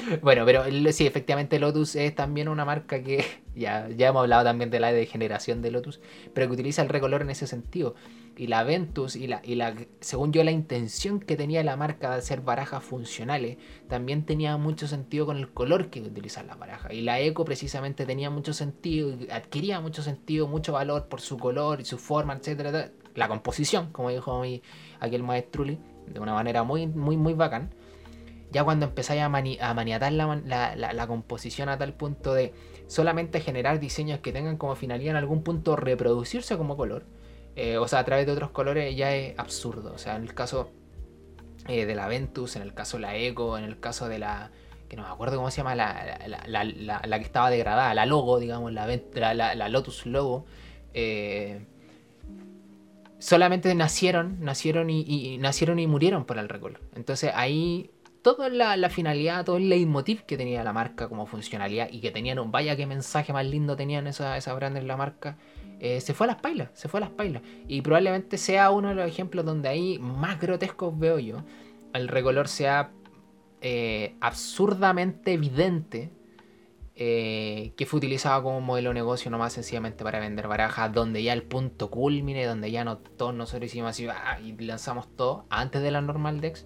[0.21, 3.25] Bueno, pero sí, efectivamente Lotus es también una marca que
[3.55, 5.99] ya, ya hemos hablado también de la degeneración de Lotus,
[6.33, 7.95] pero que utiliza el recolor en ese sentido.
[8.37, 12.09] Y la Ventus y la, y la según yo la intención que tenía la marca
[12.09, 16.91] de hacer barajas funcionales, también tenía mucho sentido con el color que utilizan las barajas.
[16.91, 21.79] Y la Eco precisamente tenía mucho sentido, adquiría mucho sentido, mucho valor por su color
[21.79, 22.91] y su forma, etcétera, etcétera.
[23.15, 24.61] La composición, como dijo mi,
[24.99, 27.69] aquel maestruli, de una manera muy, muy, muy bacán
[28.51, 32.53] ya cuando empezáis a, mani- a maniatar la, composición a tal punto de
[32.87, 37.05] solamente generar diseños que tengan como finalidad en algún punto reproducirse como color,
[37.55, 39.93] eh, o sea, a través de otros colores ya es absurdo.
[39.93, 40.71] O sea, en el caso
[41.67, 44.51] eh, de la Ventus, en el caso de la Eco, en el caso de la...
[44.87, 46.19] que no me acuerdo cómo se llama la,
[47.19, 50.45] que estaba degradada, la logo, digamos, la, Lotus Logo.
[50.93, 51.65] eh,
[53.17, 56.81] solamente nacieron, nacieron y nacieron y murieron por el recolor.
[56.95, 57.89] Entonces ahí
[58.25, 62.39] toda la, finalidad, todo el leitmotiv que tenía la marca como funcionalidad y que tenían
[62.39, 65.37] un vaya qué mensaje más lindo tenían esa, esa brand en la marca,
[65.79, 67.43] eh, se fue a las pailas, se fue a las pailas.
[67.67, 71.43] Y probablemente sea uno de los ejemplos donde ahí más grotescos veo yo.
[71.93, 72.89] El recolor sea
[73.61, 76.11] eh, absurdamente evidente
[76.95, 81.33] eh, que fue utilizado como modelo de negocio nomás sencillamente para vender barajas, donde ya
[81.33, 84.39] el punto culmine, donde ya no todos nosotros hicimos así ¡ah!
[84.43, 86.65] y lanzamos todo antes de la normal Dex,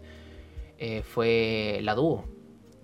[0.80, 2.26] eh, fue la Duo.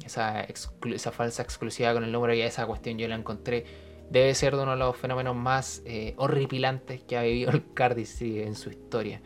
[0.06, 3.66] Esa, esa falsa exclusividad con el número y esa cuestión yo la encontré.
[4.12, 8.42] Debe ser de uno de los fenómenos más eh, horripilantes que ha vivido el Cardistry
[8.44, 9.22] en su historia.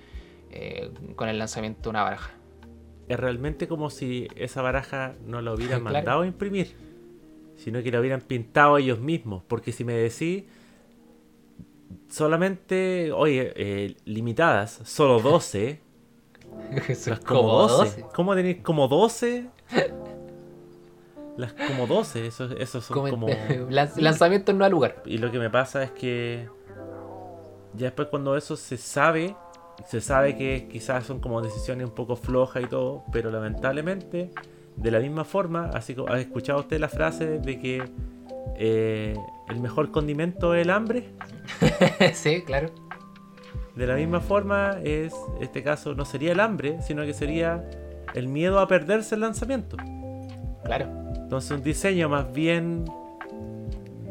[0.51, 2.31] eh, con el lanzamiento de una baraja.
[3.07, 5.93] Es realmente como si esa baraja no la hubieran Claro.
[5.93, 6.75] mandado a imprimir,
[7.55, 9.43] sino que la hubieran pintado ellos mismos.
[9.47, 10.45] Porque si me decís
[12.07, 15.88] solamente, oye, eh, limitadas, solo 12, Son
[17.07, 18.05] las como 12.
[18.13, 19.45] ¿Cómo tenéis como 12?
[21.37, 23.27] Las como 12, esos, esos son Como- como...
[23.69, 25.01] Lanz- Lanzamiento no al lugar.
[25.05, 26.47] Y lo que me pasa es que
[27.75, 29.35] ya después cuando eso se sabe,
[29.87, 34.31] se sabe que quizás son como decisiones un poco flojas y todo, pero lamentablemente,
[34.75, 37.83] de la misma forma, así como ha escuchado usted la frase de que
[38.57, 39.15] eh,
[39.47, 41.09] el mejor condimento es el hambre,
[42.13, 42.69] sí, claro.
[43.79, 47.63] De la misma forma es, este caso no sería el hambre, sino que sería
[48.13, 49.77] el miedo a perderse el lanzamiento.
[50.65, 50.87] Claro.
[51.15, 52.83] Entonces un diseño más bien,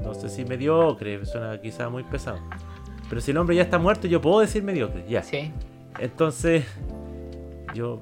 [0.03, 2.39] no sé si mediocre, suena quizá muy pesado.
[3.11, 5.23] Pero si el hombre ya está muerto, yo puedo decir mediocre, ya.
[5.23, 5.53] Sí.
[5.99, 6.65] Entonces,
[7.75, 8.01] yo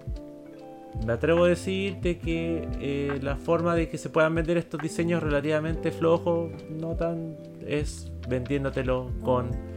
[1.04, 5.20] me atrevo a decirte que eh, la forma de que se puedan vender estos diseños
[5.20, 7.36] relativamente flojos, no tan,
[7.66, 9.75] es vendiéndotelo con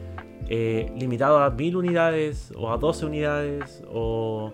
[0.49, 4.51] eh, limitado a 1000 unidades o a 12 unidades o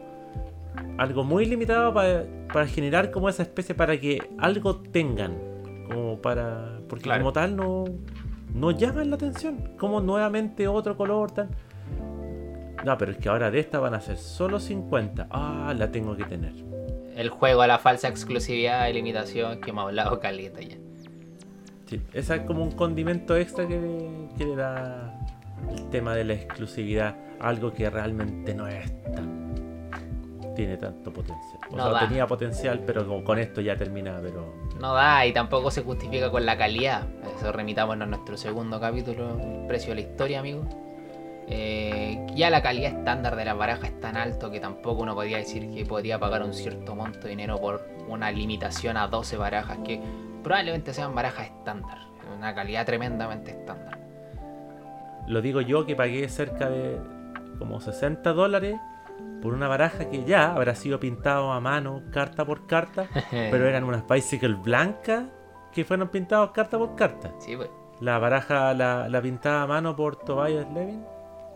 [0.97, 5.37] algo muy limitado para, para generar como esa especie para que algo tengan
[5.87, 7.21] como para porque Claro.
[7.21, 7.85] como tal no
[8.53, 11.49] no llaman la atención como nuevamente otro color tan
[12.83, 16.15] no pero es que ahora de esta van a ser solo 50 ah la tengo
[16.17, 16.53] que tener
[17.15, 20.75] El juego a la falsa exclusividad y limitación que hemos hablado caleta ya.
[21.85, 23.79] Sí, esa es como un condimento extra que,
[24.37, 25.14] que le da
[25.71, 29.45] el tema de la exclusividad, algo que realmente no es tan.
[30.55, 31.59] tiene tanto potencial.
[31.71, 31.99] O No sea, da.
[32.07, 34.53] tenía potencial, pero con, esto ya termina, pero.
[34.79, 37.03] No da y tampoco se justifica con la calidad.
[37.37, 40.63] Eso remitámonos a nuestro segundo capítulo, el precio de la historia, amigo.
[41.47, 45.37] Eh, ya la calidad estándar de las barajas es tan alto que tampoco uno podría
[45.37, 49.77] decir que podría pagar un cierto monto de dinero por una limitación a 12 barajas
[49.85, 50.01] que
[50.41, 51.99] probablemente sean barajas estándar.
[52.35, 53.94] Una calidad tremendamente estándar.
[55.27, 56.99] Lo digo yo que pagué cerca de
[57.57, 58.77] como 60 dólares
[59.41, 63.83] por una baraja que ya habrá sido pintado a mano, carta por carta, pero eran
[63.83, 65.25] unas bicycle blancas
[65.71, 67.33] que fueron pintados carta por carta.
[67.39, 67.69] Sí, pues.
[68.01, 71.03] La baraja la, la pintaba a mano por Tobias Levin,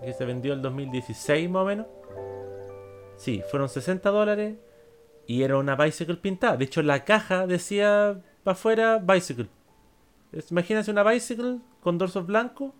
[0.03, 1.87] que se vendió el 2016 más o menos.
[3.17, 4.57] Sí, fueron 60 dólares
[5.27, 6.57] y era una bicycle pintada.
[6.57, 9.49] De hecho, la caja decía para afuera bicycle.
[10.49, 12.71] Imagínense una bicycle con dorsos blancos,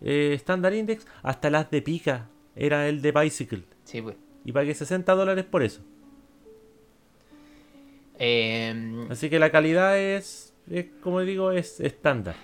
[0.00, 3.64] eh, standard index, hasta las de pica era el de bicycle.
[3.84, 4.16] Sí, pues.
[4.44, 5.82] Y pagué 60 dólares por eso.
[8.18, 12.34] Eh, Así que la calidad es, es, como digo, es estándar.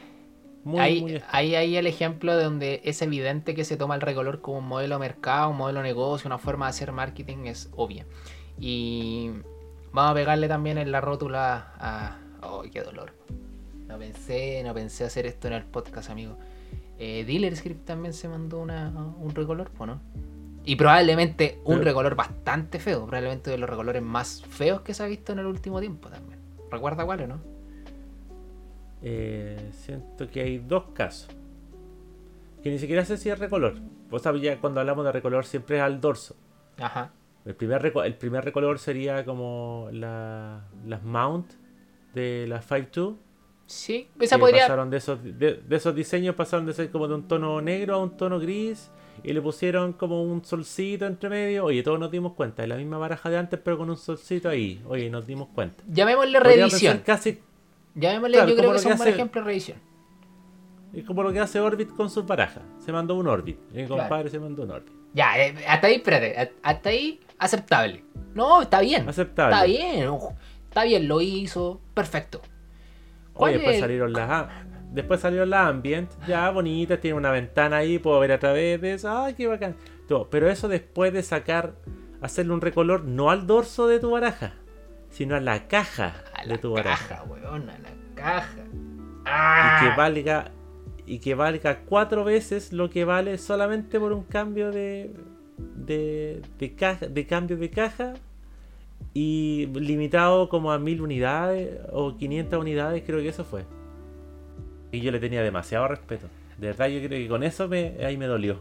[0.62, 1.36] Muy, ahí, muy estándar.
[1.36, 4.96] hay el ejemplo de donde es evidente que se toma el recolor como un modelo
[4.96, 8.06] de mercado, un modelo de negocio, una forma de hacer marketing, es obvia.
[8.58, 9.30] Y
[9.92, 12.18] vamos a pegarle también en la rótula a...
[12.40, 13.12] ¡Ay, qué dolor!
[13.88, 16.36] No pensé, no pensé hacer esto en el podcast, amigo.
[17.06, 20.00] Eh, Dealer Script también se mandó una, un recolor, ¿o no?
[20.64, 25.02] Y probablemente un Pero- recolor bastante feo, probablemente de los recolores más feos que se
[25.02, 26.38] ha visto en el último tiempo también.
[26.70, 27.40] ¿Recuerda cuál o no?
[29.02, 31.28] Eh, siento que hay dos casos.
[32.62, 33.74] Que ni siquiera sé si es recolor.
[34.10, 36.34] Vos sabés, ya cuando hablamos de recolor siempre es al dorso.
[36.78, 37.10] Ajá.
[37.44, 41.52] El primer, el primer recolor sería como la- las mount
[42.14, 43.16] de las 5.2.
[43.66, 44.62] Sí, esa podría...
[44.62, 47.94] pasaron de esos, de, de esos diseños pasaron de ser como de un tono negro
[47.94, 48.90] a un tono gris
[49.22, 51.64] y le pusieron como un solcito entre medio.
[51.64, 54.48] Oye, todos nos dimos cuenta, es la misma baraja de antes pero con un solcito
[54.50, 54.82] ahí.
[54.86, 55.82] Oye, nos dimos cuenta.
[55.88, 57.02] Llamémosle reedición.
[57.06, 57.40] Casi
[57.94, 59.78] Llamémosle, Claro, yo creo que es un buen ejemplo de reedición.
[60.92, 62.62] es como lo que hace Orbit con sus barajas.
[62.84, 63.58] Se mandó un Orbit.
[63.72, 64.02] Mi Claro.
[64.02, 64.92] compadre se mandó un Orbit.
[65.14, 68.04] Ya, eh, hasta ahí, espérate, hasta ahí aceptable.
[68.34, 69.08] No, está bien.
[69.08, 69.54] Aceptable.
[69.54, 70.10] Está bien,
[70.68, 72.42] está bien, lo hizo, perfecto.
[73.34, 74.46] ¿Cuál Oye, después el- salieron las
[74.92, 78.94] después salieron las ambient, ya bonitas, tiene una ventana ahí, puedo ver a través de
[78.94, 79.74] eso, ay, qué bacán.
[80.08, 80.30] Todo.
[80.30, 81.74] Pero eso después de sacar,
[82.22, 84.52] hacerle un recolor no al dorso de tu baraja,
[85.10, 87.08] sino a la caja A de la tu baraja.
[87.08, 88.60] caja, weón, a la caja.
[88.72, 90.50] Y Ah, que valga
[91.06, 95.12] y que valga cuatro veces lo que vale solamente por un cambio de
[95.58, 98.14] de, de caja de cambio de caja
[99.14, 103.64] y limitado como a mil unidades o 500 unidades creo que eso fue
[104.92, 106.26] y yo le tenía demasiado respeto
[106.58, 108.60] de verdad yo creo que con eso me, ahí me dolió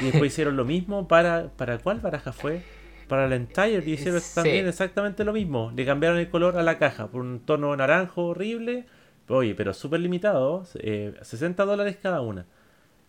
[0.00, 2.62] y después hicieron lo mismo para para cuál baraja fue
[3.08, 4.34] para la Entire y hicieron Sí.
[4.34, 8.26] también exactamente lo mismo le cambiaron el color a la caja por un tono naranjo
[8.26, 8.86] horrible
[9.28, 12.46] Oye, pero súper limitado, eh, 60 dólares cada una.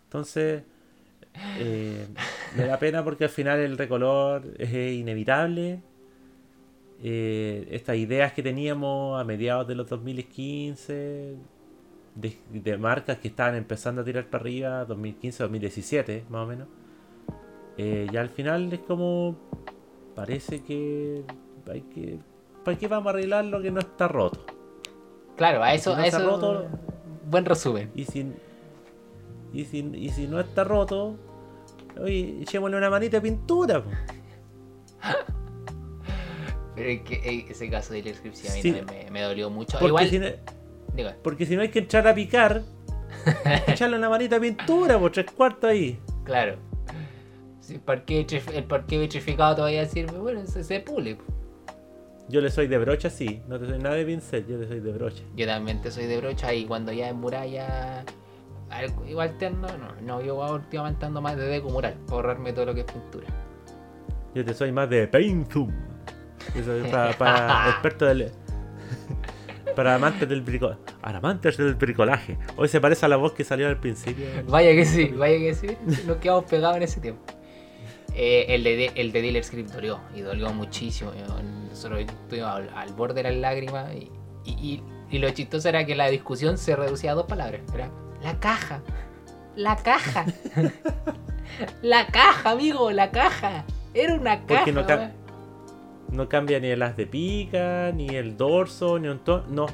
[0.05, 0.63] Entonces,
[1.59, 2.07] eh,
[2.55, 5.79] me da pena porque al final el recolor es inevitable.
[7.03, 11.35] Eh, estas ideas que teníamos a mediados de los 2015,
[12.15, 16.67] de, de marcas que estaban empezando a tirar para arriba, 2015-2017 más o menos,
[17.77, 19.37] eh, ya al final es como,
[20.15, 21.23] parece que
[21.71, 22.17] hay que...
[22.65, 24.43] ¿Para qué vamos a arreglar lo que no está roto?
[25.35, 26.27] claro, a eso, si no a está eso.
[26.29, 26.67] roto-
[27.29, 27.91] Buen resumen.
[27.93, 28.25] Y si,
[29.53, 31.15] y si, y si no está roto,
[32.01, 33.83] oye, echémosle una manita de pintura.
[33.83, 33.89] po.
[36.77, 38.71] Pero es que eh, ese caso de la inscripción a mí Sí.
[38.87, 39.73] me, me dolió mucho.
[39.79, 40.27] Porque, Igual, si no,
[40.93, 42.61] digo, porque si no hay que entrar a picar,
[43.67, 45.99] echarle una manita de pintura, por tres cuartos ahí.
[46.23, 46.55] claro.
[47.59, 51.17] Si el parque, el parque vitrificado todavía sirve, bueno, se, se pule.
[52.29, 53.41] Yo le soy de brocha, sí.
[53.49, 55.23] No te soy nada de pincel, yo le soy de brocha.
[55.35, 58.05] Yo también te soy de brocha y cuando ya en muralla.
[58.69, 62.67] al- Igual te ando, no, no, yo últimamente ando más de deco mural, ahorrarme todo
[62.67, 63.27] lo que es pintura.
[64.33, 65.71] Yo te soy más de paint zoom.
[66.55, 68.31] Eso para, para expertos del.
[69.75, 70.79] Para amantes del bricolaje.
[71.03, 72.37] Amantes del bricolaje.
[72.55, 74.25] Hoy se parece a la voz que salió al principio.
[74.47, 75.77] Vaya que sí, vaya que sí,
[76.07, 77.21] nos quedamos pegados en ese tiempo.
[78.15, 81.11] Eh, el, de, el de Dealer Script dolió, y dolió muchísimo.
[81.69, 84.11] Nosotros estuvimos al, al borde de las lágrimas y,
[84.45, 87.61] y, y- y lo chistoso era que la discusión se reducía a dos palabras.
[87.73, 87.89] Era
[88.23, 88.81] la caja,
[89.55, 90.25] la caja,
[91.81, 93.63] la caja, amigo, la caja.
[93.93, 94.65] Era una caja.
[94.65, 94.81] Porque no.
[96.11, 99.43] No cambia ni el as de pica, ni el dorso, ni un tono.
[99.49, 99.65] No.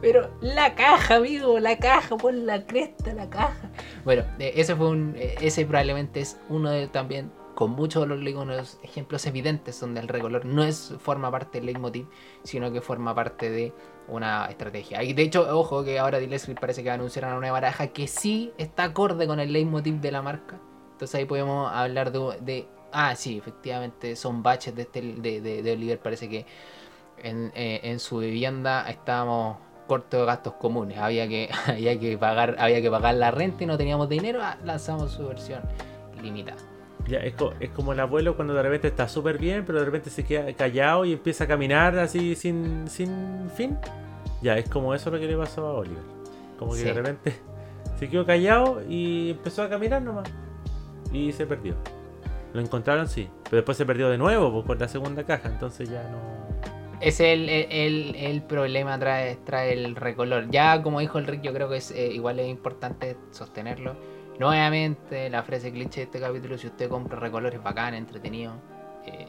[0.00, 3.70] Pero la caja, amigo, la caja, pon la cresta, la caja.
[4.04, 5.14] Bueno, eh, ese fue un.
[5.16, 8.44] eh, ese probablemente es uno de también, con muchos de los digo,
[8.82, 12.06] ejemplos evidentes donde el recolor no es forma parte del leitmotiv,
[12.42, 13.72] sino que forma parte de
[14.08, 15.02] una estrategia.
[15.04, 18.08] Y de hecho, ojo que ahora Dilescript parece que va a anunciar una baraja que
[18.08, 20.58] sí está acorde con el leitmotiv de la marca.
[20.92, 22.38] Entonces ahí podemos hablar de.
[22.40, 25.98] de- ah, sí, efectivamente, son baches de, este, de, de, de Oliver.
[26.00, 26.46] Parece que
[27.22, 30.98] en, eh, en su vivienda estábamos cortos de gastos comunes.
[30.98, 34.40] Había que, había que pagar, había que pagar la renta y no teníamos dinero.
[34.42, 35.62] ah, lanzamos su versión
[36.22, 36.58] limitada.
[37.06, 39.86] Ya, es, co- es como el abuelo cuando de repente está súper bien, pero de
[39.86, 43.78] repente se queda callado y empieza a caminar así sin, sin fin.
[44.42, 46.02] Ya, es como eso lo que le pasó a Oliver.
[46.58, 46.84] Como que Sí.
[46.84, 47.34] de repente
[47.98, 50.28] se quedó callado y empezó a caminar nomás.
[51.10, 51.76] Y se perdió.
[52.52, 53.28] Lo encontraron, sí.
[53.44, 55.48] Pero después se perdió de nuevo con la segunda caja.
[55.48, 56.18] Entonces ya no.
[57.00, 60.50] Es el, el, el- problema trae, trae el recolor.
[60.50, 63.94] Ya como dijo el Rick, yo creo que es eh, igual es importante sostenerlo.
[64.40, 68.54] Nuevamente, la frase cliché de este capítulo, si usted compra recolores bacán, entretenido,
[69.04, 69.26] eh,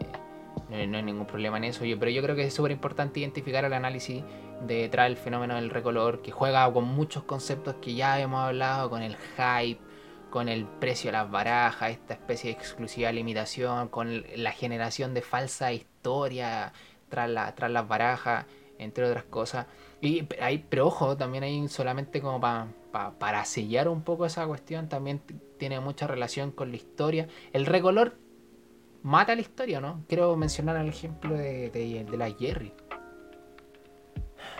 [0.69, 1.81] No, hay- ningún problema en eso.
[1.99, 4.23] Pero yo creo que es súper importante identificar el análisis
[4.67, 9.01] detrás del fenómeno del recolor, que juega con muchos conceptos que ya hemos hablado, con
[9.01, 9.79] el hype,
[10.29, 15.21] con el precio de las barajas, esta especie de exclusiva limitación, con la generación de
[15.21, 16.73] falsa historia
[17.09, 18.45] tras, la, tras las barajas,
[18.77, 19.65] entre otras cosas.
[20.01, 24.45] Y hay, pero ojo, también hay solamente como pa- pa- para sellar un poco esa
[24.47, 25.21] cuestión, también
[25.57, 27.27] tiene mucha relación con la historia.
[27.51, 28.15] El recolor
[29.03, 30.03] mata la historia, ¿no?
[30.07, 32.71] Quiero mencionar el ejemplo de, de, de la Jerry.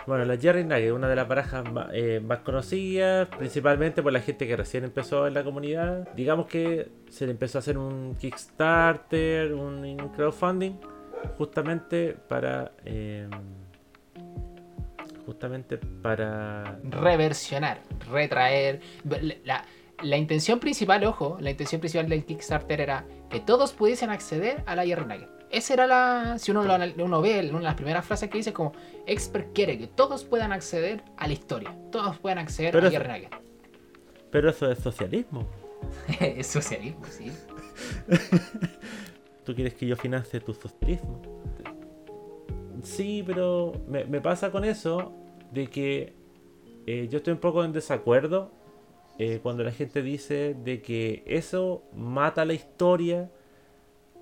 [0.06, 4.46] Bueno, la Jerry Nugget, una de las barajas eh, más conocidas, principalmente por la gente
[4.46, 6.08] que recién empezó en la comunidad.
[6.14, 10.72] Digamos que se le empezó a hacer un Kickstarter, un un crowdfunding,
[11.36, 12.72] justamente para.
[12.84, 13.28] eh,
[15.26, 16.78] justamente para.
[16.82, 18.80] reversionar, retraer.
[19.44, 19.64] La,
[20.02, 24.74] la intención principal, ojo, la intención principal del Kickstarter era que todos pudiesen acceder a
[24.74, 25.39] la Jerry Nugget.
[25.50, 26.38] Esa era la.
[26.38, 28.72] Si uno, lo uno ve una de las primeras frases que dice, como
[29.06, 31.76] Expert quiere que todos puedan acceder a la historia.
[31.90, 33.34] Todos puedan acceder Pero a Jerry Nugget.
[34.30, 35.46] Pero eso es socialismo.
[36.20, 37.32] es socialismo, sí.
[39.44, 41.20] ¿Tú quieres que yo financie tu socialismo?
[42.82, 45.12] Sí, pero me, me pasa con eso
[45.50, 46.14] de que
[46.86, 48.52] eh, yo estoy un poco en desacuerdo
[49.18, 53.30] eh, cuando la gente dice de que eso mata la historia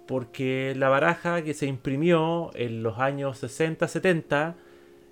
[0.09, 4.57] porque la baraja que se imprimió en los años 60, 70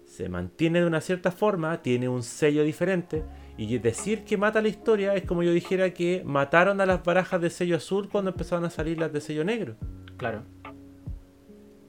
[0.06, 3.22] se mantiene de una cierta forma, tiene un sello diferente.
[3.58, 7.40] Y decir que mata la historia es como yo dijera que mataron a las barajas
[7.42, 9.76] de sello azul cuando empezaron a salir las de sello negro.
[10.16, 10.44] Claro.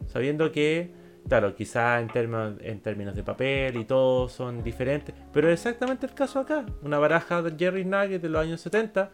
[0.07, 0.91] Sabiendo que,
[1.29, 5.15] claro, quizás en, términos- en términos de papel y todo son diferentes.
[5.31, 6.65] Pero es exactamente el caso acá.
[6.81, 9.11] Una baraja de Jerry Nugget de los años 70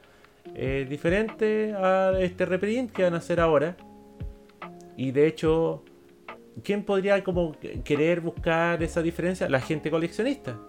[0.56, 3.76] es diferente a este reprint que van a hacer ahora.
[4.96, 5.84] Y de hecho,
[6.64, 9.50] ¿quién podría como querer buscar esa diferencia?
[9.50, 10.60] La gente coleccionista.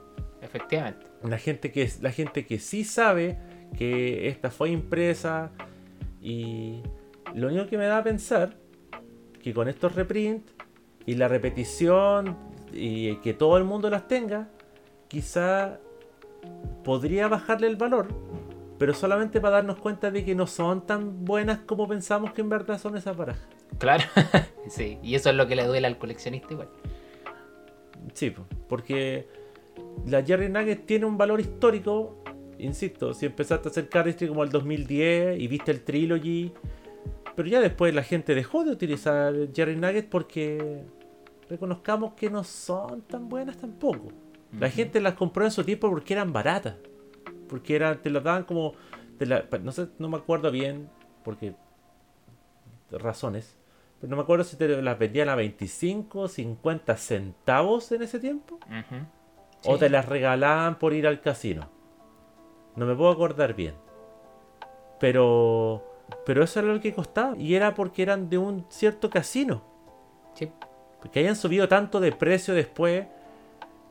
[0.41, 1.07] Efectivamente.
[1.23, 3.39] La gente que, la gente que sí sabe
[3.77, 5.53] que esta fue impresa
[6.21, 6.83] y
[7.35, 8.57] lo único que me da a pensar
[9.43, 10.53] que con estos reprints
[11.07, 12.37] y la repetición
[12.73, 14.49] y que todo el mundo las tenga,
[15.09, 15.79] quizá
[16.83, 18.09] podría bajarle el valor,
[18.85, 22.51] pero solamente para darnos cuenta de que no son tan buenas como pensamos que en
[22.51, 23.49] verdad son esas barajas.
[23.79, 24.05] Claro.
[24.69, 24.99] sí.
[25.03, 26.69] Y eso es lo que le duele al coleccionista igual.
[28.13, 29.27] Sí, po, porque
[30.05, 32.23] la Jerry Nugget tiene un valor histórico.
[32.59, 36.53] Insisto, si empezaste a hacer cardistry como el 2010 y viste el trilogy,
[37.35, 40.85] pero ya después la gente dejó de utilizar Jerry Nugget porque
[41.49, 44.09] reconozcamos que no son tan buenas tampoco.
[44.61, 46.75] La gente las compró en su tiempo porque eran baratas,
[47.55, 48.73] porque eran, te las daban como,
[49.17, 50.91] te la- no sé, no me acuerdo bien,
[51.23, 51.55] porque
[52.91, 53.57] razones,
[54.01, 58.59] pero no me acuerdo si te las vendían a 25, 50 centavos en ese tiempo.
[59.67, 59.79] O Sí.
[59.79, 61.71] te las regalaban por ir al casino.
[62.75, 63.75] No me puedo acordar bien.
[64.99, 65.85] Pero.
[66.27, 67.37] Pero eso era lo que costaba.
[67.39, 69.63] Y era porque eran de un cierto casino.
[70.35, 70.51] Sí.
[71.01, 73.07] Porque hayan subido tanto de precio después.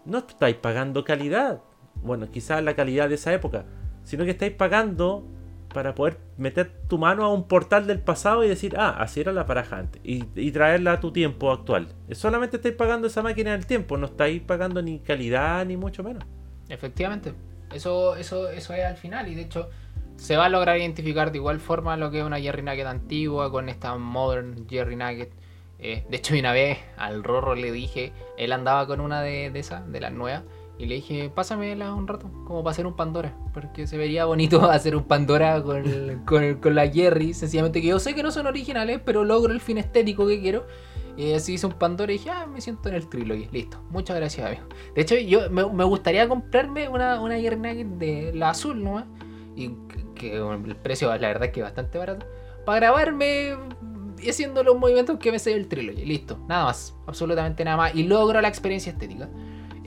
[0.03, 1.61] No estáis pagando calidad.
[2.01, 3.65] Bueno, quizás la calidad de esa época.
[4.03, 5.25] Sino que estáis pagando
[5.73, 9.33] para poder meter tu mano a un portal del pasado y decir, ah, así era
[9.33, 10.01] la paraja antes.
[10.05, 11.89] Y, traerla a tu tiempo actual.
[12.11, 13.97] Solamente estáis pagando esa máquina del tiempo.
[13.97, 16.23] No estáis pagando ni calidad ni mucho menos.
[16.69, 17.33] Efectivamente.
[17.73, 19.27] Eso, eso, eso es al final.
[19.27, 19.69] Y de hecho,
[20.15, 23.51] se va a lograr identificar de igual forma lo que es una Jerry Nugget antigua
[23.51, 25.31] con esta modern Jerry Nugget.
[25.79, 29.59] Eh, de hecho, una vez al Rorro le dije, él andaba con una de, de
[29.59, 30.43] esas, de las nuevas.
[30.77, 33.35] Y le dije, pásamela un rato, como para hacer un Pandora.
[33.53, 37.33] Porque se vería bonito hacer un Pandora con, con, con la Jerry.
[37.33, 40.65] Sencillamente que yo sé que no son originales, pero logro el fin estético que quiero.
[41.15, 43.47] Y así hice un Pandora y dije, ah, me siento en el trilogy.
[43.51, 43.79] Listo.
[43.91, 44.63] Muchas gracias, amigo.
[44.95, 49.05] De hecho, yo me, me gustaría comprarme una, una Jerry Nugget de la azul nomás.
[49.55, 52.25] Y que, que el precio, la verdad, es que es bastante barato.
[52.65, 53.55] Para grabarme
[54.19, 56.03] y haciendo los movimientos que me sé el trilogy.
[56.03, 56.39] Listo.
[56.47, 56.95] Nada más.
[57.05, 57.95] Absolutamente nada más.
[57.95, 59.29] Y logro la experiencia estética.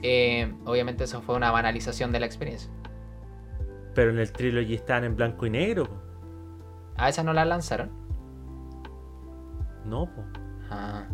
[0.03, 2.69] Eh, obviamente eso fue una banalización de la experiencia.
[3.95, 5.85] Pero en el trilogy están en blanco y negro.
[5.85, 6.01] po.
[6.97, 7.89] A esa no la lanzaron.
[9.85, 10.23] No, po.
[10.69, 11.05] Ah.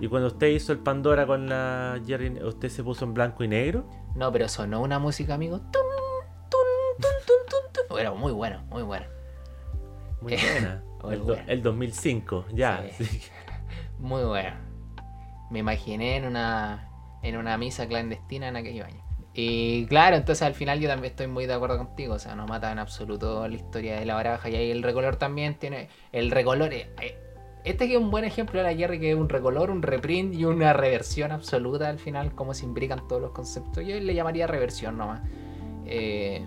[0.00, 3.48] Y cuando usted hizo el Pandora con la Jerry, ¿usted se puso en blanco y
[3.48, 3.84] negro?
[4.14, 5.60] No, pero sonó una música, amigo.
[5.70, 5.90] Tun.
[7.98, 9.06] Era muy bueno, muy bueno.
[10.20, 10.82] Muy buena.
[11.02, 11.44] Muy el, buena.
[11.46, 12.84] el 2005, ya.
[12.98, 13.04] Sí.
[13.06, 13.22] sí.
[13.98, 14.54] Muy bueno.
[15.50, 16.89] Me imaginé en una
[17.22, 19.04] en una misa clandestina en aquellos años.
[19.32, 22.14] Y claro, entonces al final yo también estoy muy de acuerdo contigo.
[22.14, 24.48] O sea, no mata en absoluto la historia de la baraja.
[24.48, 25.88] Y ahí el recolor también tiene.
[26.12, 26.72] El recolor.
[26.72, 27.16] eh, eh,
[27.64, 30.34] Este que es un buen ejemplo de la Jerry, que es un recolor, un reprint
[30.34, 33.84] y una reversión absoluta al final, cómo se imbrican todos los conceptos.
[33.86, 35.20] Yo le llamaría reversión nomás.
[35.86, 36.44] Eh,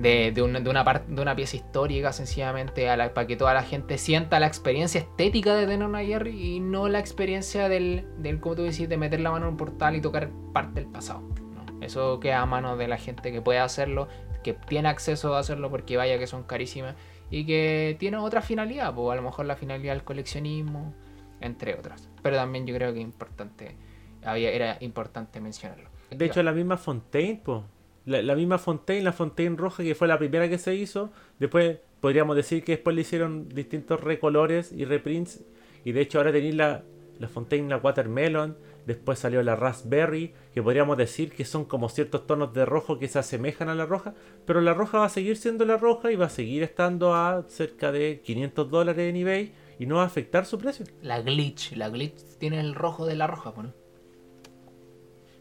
[0.00, 3.36] de, de una, de, una parte, de una pieza histórica, sencillamente, a la- para que
[3.36, 7.68] toda la gente sienta la experiencia estética de tener una Jerry y no la experiencia
[7.68, 10.80] del, del como tú decís, de meter la mano en un portal y tocar parte
[10.80, 11.20] del pasado.
[11.20, 11.84] ¿no?
[11.84, 14.08] Eso queda a manos de la gente que puede hacerlo,
[14.42, 16.94] que tiene acceso a hacerlo porque vaya que son carísimas
[17.30, 20.94] y que tiene otra finalidad, pues a lo mejor la finalidad del coleccionismo,
[21.40, 22.08] entre otras.
[22.22, 23.76] Pero también yo creo que importante,
[24.24, 25.88] había, era importante mencionarlo.
[26.10, 27.64] De hecho, la misma Fontaine, po.
[28.10, 31.10] La, la misma Fontaine, la Fontaine roja, que fue la primera que se hizo.
[31.38, 35.44] Después podríamos decir que después le hicieron distintos recolores y reprints.
[35.84, 36.82] Y de hecho, ahora tenéis la,
[37.18, 38.56] la Fontaine, la Watermelon.
[38.86, 43.08] Después salió la Raspberry, que podríamos decir que son como ciertos tonos de rojo que
[43.08, 44.14] se asemejan a la roja.
[44.46, 47.44] Pero la roja va a seguir siendo la roja y va a seguir estando a
[47.46, 49.52] cerca de 500 dólares en eBay.
[49.78, 50.84] Y no va a afectar su precio.
[51.02, 53.72] La glitch, la glitch tiene el rojo de la roja, ¿no?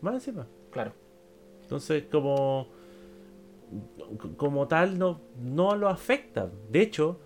[0.01, 0.47] Más encima.
[0.71, 0.93] Claro.
[1.69, 2.67] Entonces, como,
[4.37, 6.49] como tal, no, no lo afecta.
[6.71, 7.19] De hecho,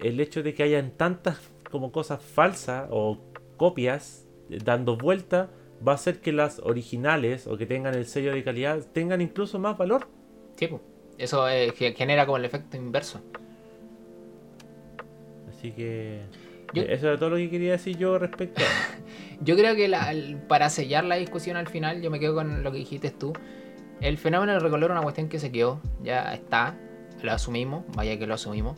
[0.00, 1.38] el hecho de que hayan tantas
[1.70, 3.18] como cosas falsas o
[3.58, 4.26] copias
[4.64, 5.50] dando vuelta
[5.86, 9.58] va a hacer que las originales o que tengan el sello de calidad tengan incluso
[9.58, 10.08] más valor.
[10.56, 10.70] Sí.
[11.18, 13.20] Eso eh, ge- genera como el efecto inverso.
[15.50, 16.22] Así que
[16.72, 18.66] Yo- eh, eso era todo lo que quería decir yo respecto a...
[19.44, 20.14] Yo creo que la-
[20.48, 23.32] para sellar la discusión al final, yo me quedo con lo que dijiste tú.
[24.02, 26.76] El fenómeno del recolor es una cuestión que se quedó, ya está,
[27.22, 28.76] lo asumimos, vaya que lo asumimos.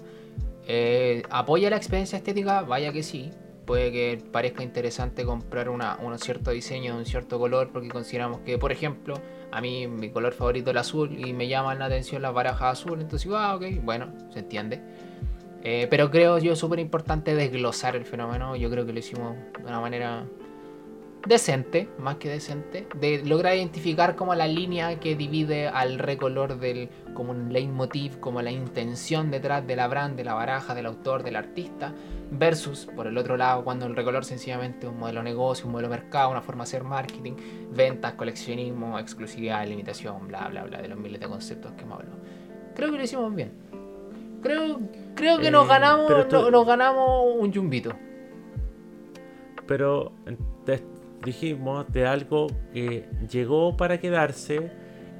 [0.67, 2.61] Eh, ¿Apoya la experiencia estética?
[2.61, 3.31] Vaya que sí.
[3.65, 5.83] Puede que parezca interesante comprar un
[6.19, 9.15] cierto diseño de un cierto color porque consideramos que, por ejemplo,
[9.51, 12.81] a mí mi color favorito es el azul y me llaman la atención las barajas
[12.81, 14.83] azul, entonces digo, ah, ok, bueno, se entiende.
[15.63, 19.65] Eh, pero creo yo súper importante desglosar el fenómeno, yo creo que lo hicimos de
[19.65, 20.27] una manera
[21.27, 26.89] decente, más que decente, de lograr identificar como la línea que divide al recolor del
[27.15, 31.23] como un leitmotiv, como la intención detrás de la brand, de la baraja, del autor,
[31.23, 31.95] del artista,
[32.31, 35.73] versus por el otro lado cuando el recolor sencillamente es un modelo de negocio, un
[35.73, 37.33] modelo de mercado, una forma de hacer marketing,
[37.71, 42.19] ventas, coleccionismo, exclusividad, limitación, bla bla bla, de los miles de conceptos que hemos hablado.
[42.75, 43.53] Creo que lo hicimos bien.
[44.43, 44.79] Creo,
[45.15, 47.95] creo que Eh, nos ganamos, tú- no- nos ganamos un yumbito.
[49.67, 50.13] Pero
[50.67, 50.83] te-
[51.25, 54.71] dijimos de algo que llegó para quedarse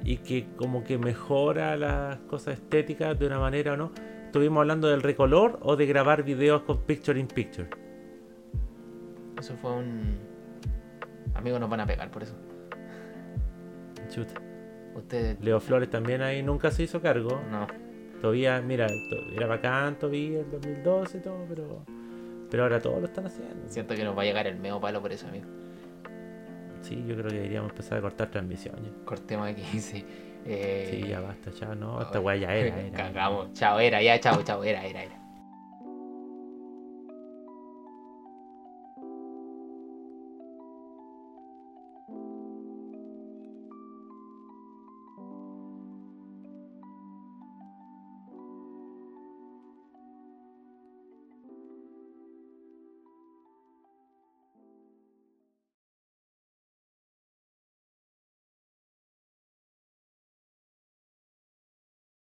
[0.03, 3.91] y que como que mejora las cosas estéticas de una manera o no.
[4.25, 7.69] Estuvimos hablando del recolor o de grabar videos con picture in picture.
[9.39, 10.17] Eso fue un...
[11.33, 12.35] Amigos nos van a pegar por eso.
[14.09, 14.33] Chuta.
[14.95, 15.39] Ustedes...
[15.41, 17.41] Leo Flores también ahí nunca se hizo cargo.
[17.49, 17.67] No.
[18.21, 18.87] Todavía, mira,
[19.35, 21.85] era bacán todavía el 2012 y todo, pero,
[22.49, 23.67] pero ahora todos lo están haciendo.
[23.67, 25.45] Siento que nos va a llegar el medio palo por eso, amigo.
[26.87, 28.91] Sí, yo creo que deberíamos empezar a cortar transmisiones.
[29.05, 30.05] Cortemos aquí, sí.
[30.45, 32.95] Eh, Sí, ya basta, chao, no, esta weá ya era, era.
[32.97, 33.53] Cagamos.
[33.53, 35.24] Chao, era, ya, chao, chao, era, era, era.